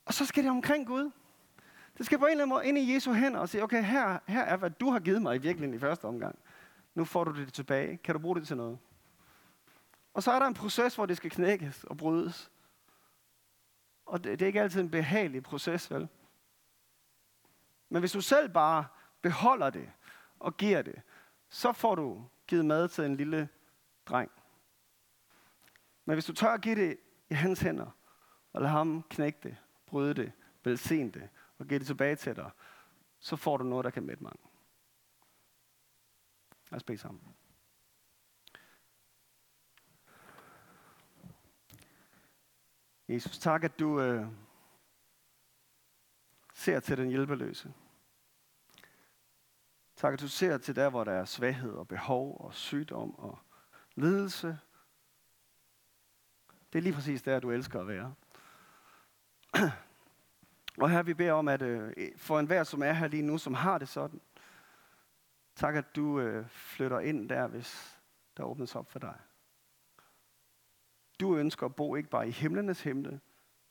Og 0.05 0.15
så 0.15 0.27
skal 0.27 0.43
det 0.43 0.51
omkring 0.51 0.87
Gud. 0.87 1.11
Det 1.99 2.07
skal 2.07 2.19
på 2.19 2.25
en 2.25 2.31
eller 2.31 2.45
anden 2.45 2.55
måde 2.55 2.67
ind 2.67 2.79
i 2.79 2.95
Jesu 2.95 3.13
hænder 3.13 3.41
og 3.41 3.49
sige, 3.49 3.63
okay, 3.63 3.85
her, 3.85 4.19
her 4.27 4.43
er, 4.43 4.57
hvad 4.57 4.71
du 4.71 4.91
har 4.91 5.01
givet 5.01 5.23
mig 5.23 5.37
i 5.37 5.39
virkeligheden 5.39 5.75
i 5.75 5.81
første 5.81 6.05
omgang. 6.05 6.39
Nu 6.95 7.05
får 7.05 7.25
du 7.25 7.41
det 7.41 7.53
tilbage. 7.53 7.97
Kan 7.97 8.15
du 8.15 8.19
bruge 8.19 8.37
det 8.37 8.47
til 8.47 8.57
noget? 8.57 8.79
Og 10.15 10.23
så 10.23 10.33
er 10.33 10.39
der 10.39 10.47
en 10.47 10.55
proces, 10.55 10.95
hvor 10.95 11.07
det 11.07 11.17
skal 11.17 11.31
knækkes 11.31 11.85
og 11.85 11.97
brydes. 11.97 12.51
Og 14.07 14.25
det, 14.25 14.39
det 14.39 14.43
er 14.43 14.47
ikke 14.47 14.61
altid 14.61 14.81
en 14.81 14.91
behagelig 14.91 15.43
proces, 15.43 15.91
vel? 15.91 16.09
Men 17.89 18.01
hvis 18.01 18.13
du 18.13 18.21
selv 18.21 18.49
bare 18.49 18.85
beholder 19.23 19.71
det 19.71 19.93
og 20.39 20.57
giver 20.57 20.83
det, 20.83 21.03
så 21.49 21.73
får 21.73 21.95
du 21.95 22.29
givet 22.47 22.65
mad 22.65 22.89
til 22.89 23.05
en 23.05 23.17
lille 23.17 23.49
dreng. 24.07 24.31
Men 26.05 26.15
hvis 26.15 26.25
du 26.25 26.33
tør 26.33 26.49
at 26.49 26.61
give 26.61 26.77
det 26.77 26.99
i 27.31 27.35
hans 27.35 27.61
hænder, 27.61 27.91
og 28.53 28.61
lade 28.61 28.73
ham 28.73 29.03
knække 29.11 29.39
det, 29.43 29.57
bryde 29.87 30.15
det, 30.15 30.33
velsigne 30.65 31.11
det, 31.11 31.29
og 31.59 31.67
give 31.67 31.79
det 31.79 31.87
tilbage 31.87 32.17
til 32.17 32.37
dig, 32.37 32.51
så 33.19 33.37
får 33.37 33.57
du 33.57 33.65
noget, 33.65 33.85
der 33.85 33.91
kan 33.91 34.03
mætte 34.03 34.25
mange. 34.25 34.43
Lad 36.71 36.77
os 36.77 36.83
bede 36.83 36.99
sammen. 36.99 37.35
Jesus, 43.09 43.39
tak, 43.39 43.65
at 43.65 43.79
du 43.79 44.01
øh, 44.01 44.27
ser 46.55 46.81
til 46.81 46.97
den 46.97 47.09
hjælpeløse. 47.09 47.73
Tak, 50.03 50.13
at 50.13 50.21
du 50.21 50.29
ser 50.29 50.59
til 50.59 50.77
der, 50.77 50.91
hvor 50.91 51.05
der 51.05 51.13
er 51.13 51.25
svaghed 51.25 51.73
og 51.73 51.89
behov 51.89 52.37
og 52.41 52.55
sygdom 52.55 53.19
og 53.19 53.39
lidelse. 53.95 54.59
Det 56.73 56.79
er 56.79 56.83
lige 56.83 56.93
præcis 56.93 57.23
der, 57.23 57.41
du 57.41 57.51
elsker 57.51 57.81
at 57.81 57.89
være. 57.89 58.15
Og 60.83 60.91
her 60.91 61.03
vi 61.03 61.15
beder 61.15 61.33
om, 61.33 61.49
at 61.49 61.63
øh, 61.63 61.93
for 62.17 62.39
enhver, 62.39 62.65
som 62.65 62.83
er 62.83 62.93
her 62.93 63.09
lige 63.09 63.23
nu, 63.23 63.39
som 63.39 63.55
har 63.55 63.79
det 63.79 63.89
sådan, 63.89 64.21
tak, 65.57 65.75
at 65.75 65.97
du 65.97 66.21
øh, 66.21 66.49
flytter 66.49 67.01
ind 67.01 67.29
der, 67.29 67.47
hvis 67.47 68.01
der 68.37 68.45
åbnes 68.45 68.77
op 68.77 68.91
for 68.91 68.99
dig. 68.99 69.19
Du 71.21 71.37
ønsker 71.37 71.67
at 71.67 71.75
bo 71.75 71.95
ikke 71.95 72.11
bare 72.11 72.29
i 72.29 72.31
himlenes 72.31 72.83
himle, 72.83 73.21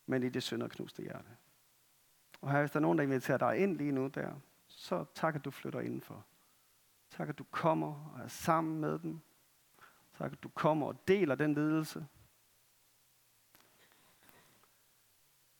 men 0.05 0.23
i 0.23 0.29
det 0.29 0.43
sønderknuste 0.43 1.03
hjerte. 1.03 1.29
Og 2.41 2.51
her, 2.51 2.59
hvis 2.59 2.71
der 2.71 2.77
er 2.77 2.81
nogen, 2.81 2.97
der 2.97 3.03
inviterer 3.03 3.37
dig 3.37 3.57
ind 3.57 3.77
lige 3.77 3.91
nu 3.91 4.07
der, 4.07 4.33
så 4.81 5.05
tak, 5.13 5.35
at 5.35 5.45
du 5.45 5.51
flytter 5.51 5.79
indenfor. 5.79 6.25
Tak, 7.09 7.29
at 7.29 7.37
du 7.37 7.43
kommer 7.43 8.11
og 8.13 8.19
er 8.19 8.27
sammen 8.27 8.81
med 8.81 8.99
dem. 8.99 9.21
Tak, 10.17 10.31
at 10.31 10.43
du 10.43 10.49
kommer 10.49 10.87
og 10.87 11.07
deler 11.07 11.35
den 11.35 11.53
ledelse. 11.53 12.07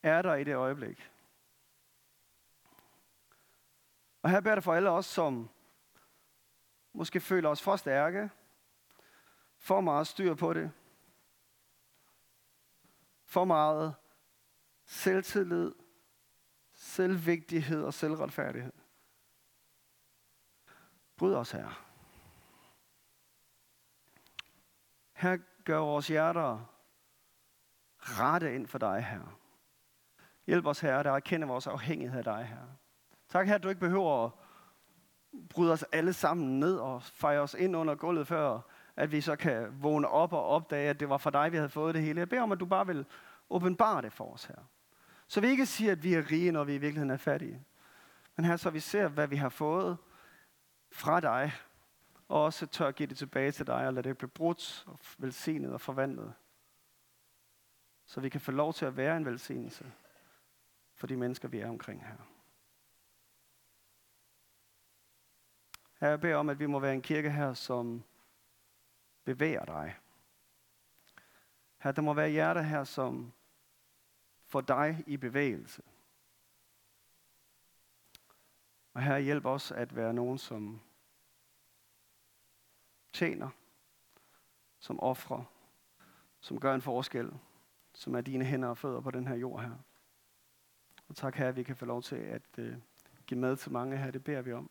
Er 0.02 0.22
der 0.22 0.34
i 0.34 0.44
det 0.44 0.54
øjeblik. 0.54 1.10
Og 4.22 4.30
her 4.30 4.40
beder 4.40 4.54
det 4.54 4.64
for 4.64 4.74
alle 4.74 4.90
os, 4.90 5.06
som 5.06 5.50
måske 6.92 7.20
føler 7.20 7.48
os 7.48 7.62
for 7.62 7.76
stærke, 7.76 8.30
for 9.58 9.80
meget 9.80 10.06
styr 10.06 10.34
på 10.34 10.52
det, 10.52 10.72
for 13.24 13.44
meget 13.44 13.94
selvtillid, 14.84 15.74
selvvigtighed 16.72 17.84
og 17.84 17.94
selvretfærdighed. 17.94 18.81
Bryd 21.22 21.34
os 21.34 21.50
her. 21.50 21.84
Her 25.12 25.38
gør 25.64 25.78
vores 25.78 26.08
hjerter 26.08 26.58
rette 27.98 28.54
ind 28.54 28.66
for 28.66 28.78
dig 28.78 29.04
her. 29.04 29.38
Hjælp 30.46 30.66
os 30.66 30.80
her, 30.80 31.02
der 31.02 31.10
erkender 31.10 31.46
vores 31.48 31.66
afhængighed 31.66 32.18
af 32.18 32.24
dig 32.24 32.44
her. 32.44 32.66
Tak 33.28 33.46
her, 33.46 33.54
at 33.54 33.62
du 33.62 33.68
ikke 33.68 33.80
behøver 33.80 34.24
at 34.24 34.30
bryde 35.50 35.72
os 35.72 35.82
alle 35.92 36.12
sammen 36.12 36.60
ned 36.60 36.76
og 36.76 37.02
fejre 37.02 37.40
os 37.40 37.54
ind 37.54 37.76
under 37.76 37.94
gulvet, 37.94 38.26
før 38.26 38.60
at 38.96 39.12
vi 39.12 39.20
så 39.20 39.36
kan 39.36 39.82
vågne 39.82 40.08
op 40.08 40.32
og 40.32 40.46
opdage, 40.46 40.90
at 40.90 41.00
det 41.00 41.08
var 41.08 41.18
for 41.18 41.30
dig, 41.30 41.52
vi 41.52 41.56
havde 41.56 41.68
fået 41.68 41.94
det 41.94 42.02
hele. 42.02 42.20
Jeg 42.20 42.28
beder 42.28 42.42
om, 42.42 42.52
at 42.52 42.60
du 42.60 42.66
bare 42.66 42.86
vil 42.86 43.06
åbenbare 43.50 44.02
det 44.02 44.12
for 44.12 44.32
os 44.32 44.44
her. 44.44 44.68
Så 45.28 45.40
vi 45.40 45.46
ikke 45.46 45.66
siger, 45.66 45.92
at 45.92 46.04
vi 46.04 46.14
er 46.14 46.30
rige, 46.30 46.52
når 46.52 46.64
vi 46.64 46.74
i 46.74 46.78
virkeligheden 46.78 47.10
er 47.10 47.16
fattige. 47.16 47.64
Men 48.36 48.44
her 48.44 48.56
så 48.56 48.70
vi 48.70 48.80
ser, 48.80 49.08
hvad 49.08 49.26
vi 49.26 49.36
har 49.36 49.48
fået 49.48 49.98
fra 50.92 51.20
dig, 51.20 51.52
og 52.28 52.42
også 52.42 52.66
tør 52.66 52.90
give 52.90 53.06
det 53.06 53.18
tilbage 53.18 53.52
til 53.52 53.66
dig, 53.66 53.86
og 53.86 53.92
lade 53.94 54.08
det 54.08 54.18
blive 54.18 54.30
brudt 54.30 54.84
og 54.86 54.98
velsignet 55.18 55.72
og 55.72 55.80
forvandlet. 55.80 56.34
Så 58.04 58.20
vi 58.20 58.28
kan 58.28 58.40
få 58.40 58.52
lov 58.52 58.74
til 58.74 58.84
at 58.84 58.96
være 58.96 59.16
en 59.16 59.26
velsignelse 59.26 59.92
for 60.94 61.06
de 61.06 61.16
mennesker, 61.16 61.48
vi 61.48 61.58
er 61.58 61.68
omkring 61.68 62.06
her. 62.06 62.16
Her 66.00 66.08
jeg 66.08 66.20
beder 66.20 66.36
om, 66.36 66.48
at 66.48 66.58
vi 66.58 66.66
må 66.66 66.78
være 66.78 66.94
en 66.94 67.02
kirke 67.02 67.30
her, 67.30 67.54
som 67.54 68.04
bevæger 69.24 69.64
dig. 69.64 69.96
Her 71.78 71.92
der 71.92 72.02
må 72.02 72.14
være 72.14 72.28
hjerter 72.28 72.62
her, 72.62 72.84
som 72.84 73.32
får 74.46 74.60
dig 74.60 75.04
i 75.06 75.16
bevægelse. 75.16 75.82
Og 78.94 79.02
her 79.02 79.18
hjælp 79.18 79.46
os 79.46 79.70
at 79.70 79.96
være 79.96 80.14
nogen, 80.14 80.38
som 80.38 80.80
tjener, 83.12 83.50
som 84.78 85.00
offrer, 85.00 85.44
som 86.40 86.60
gør 86.60 86.74
en 86.74 86.82
forskel, 86.82 87.32
som 87.94 88.14
er 88.14 88.20
dine 88.20 88.44
hænder 88.44 88.68
og 88.68 88.78
fødder 88.78 89.00
på 89.00 89.10
den 89.10 89.26
her 89.26 89.34
jord 89.34 89.62
her. 89.62 89.76
Og 91.08 91.16
tak 91.16 91.36
her, 91.36 91.48
at 91.48 91.56
vi 91.56 91.62
kan 91.62 91.76
få 91.76 91.84
lov 91.84 92.02
til 92.02 92.16
at 92.16 92.58
øh, 92.58 92.76
give 93.26 93.40
med 93.40 93.56
til 93.56 93.72
mange 93.72 93.96
her, 93.96 94.10
det 94.10 94.24
beder 94.24 94.42
vi 94.42 94.52
om. 94.52 94.70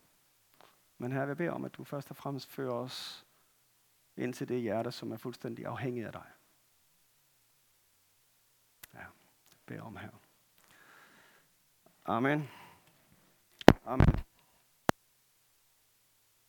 Men 0.98 1.12
her 1.12 1.20
vil 1.20 1.28
jeg 1.28 1.38
bede 1.38 1.50
om, 1.50 1.66
at 1.66 1.74
du 1.74 1.84
først 1.84 2.10
og 2.10 2.16
fremmest 2.16 2.50
fører 2.50 2.74
os 2.74 3.26
ind 4.18 4.34
til 4.34 4.50
det 4.50 4.62
hjerte, 4.62 4.92
som 4.92 5.12
er 5.12 5.18
fuldstændig 5.18 5.66
afhængigt 5.66 6.06
af 6.08 6.12
dig. 6.12 6.26
Ja, 8.94 9.06
det 9.50 9.58
beder 9.66 9.82
om 9.82 9.98
her. 9.98 10.10
Amen. 12.06 12.50
Amen. 13.88 14.31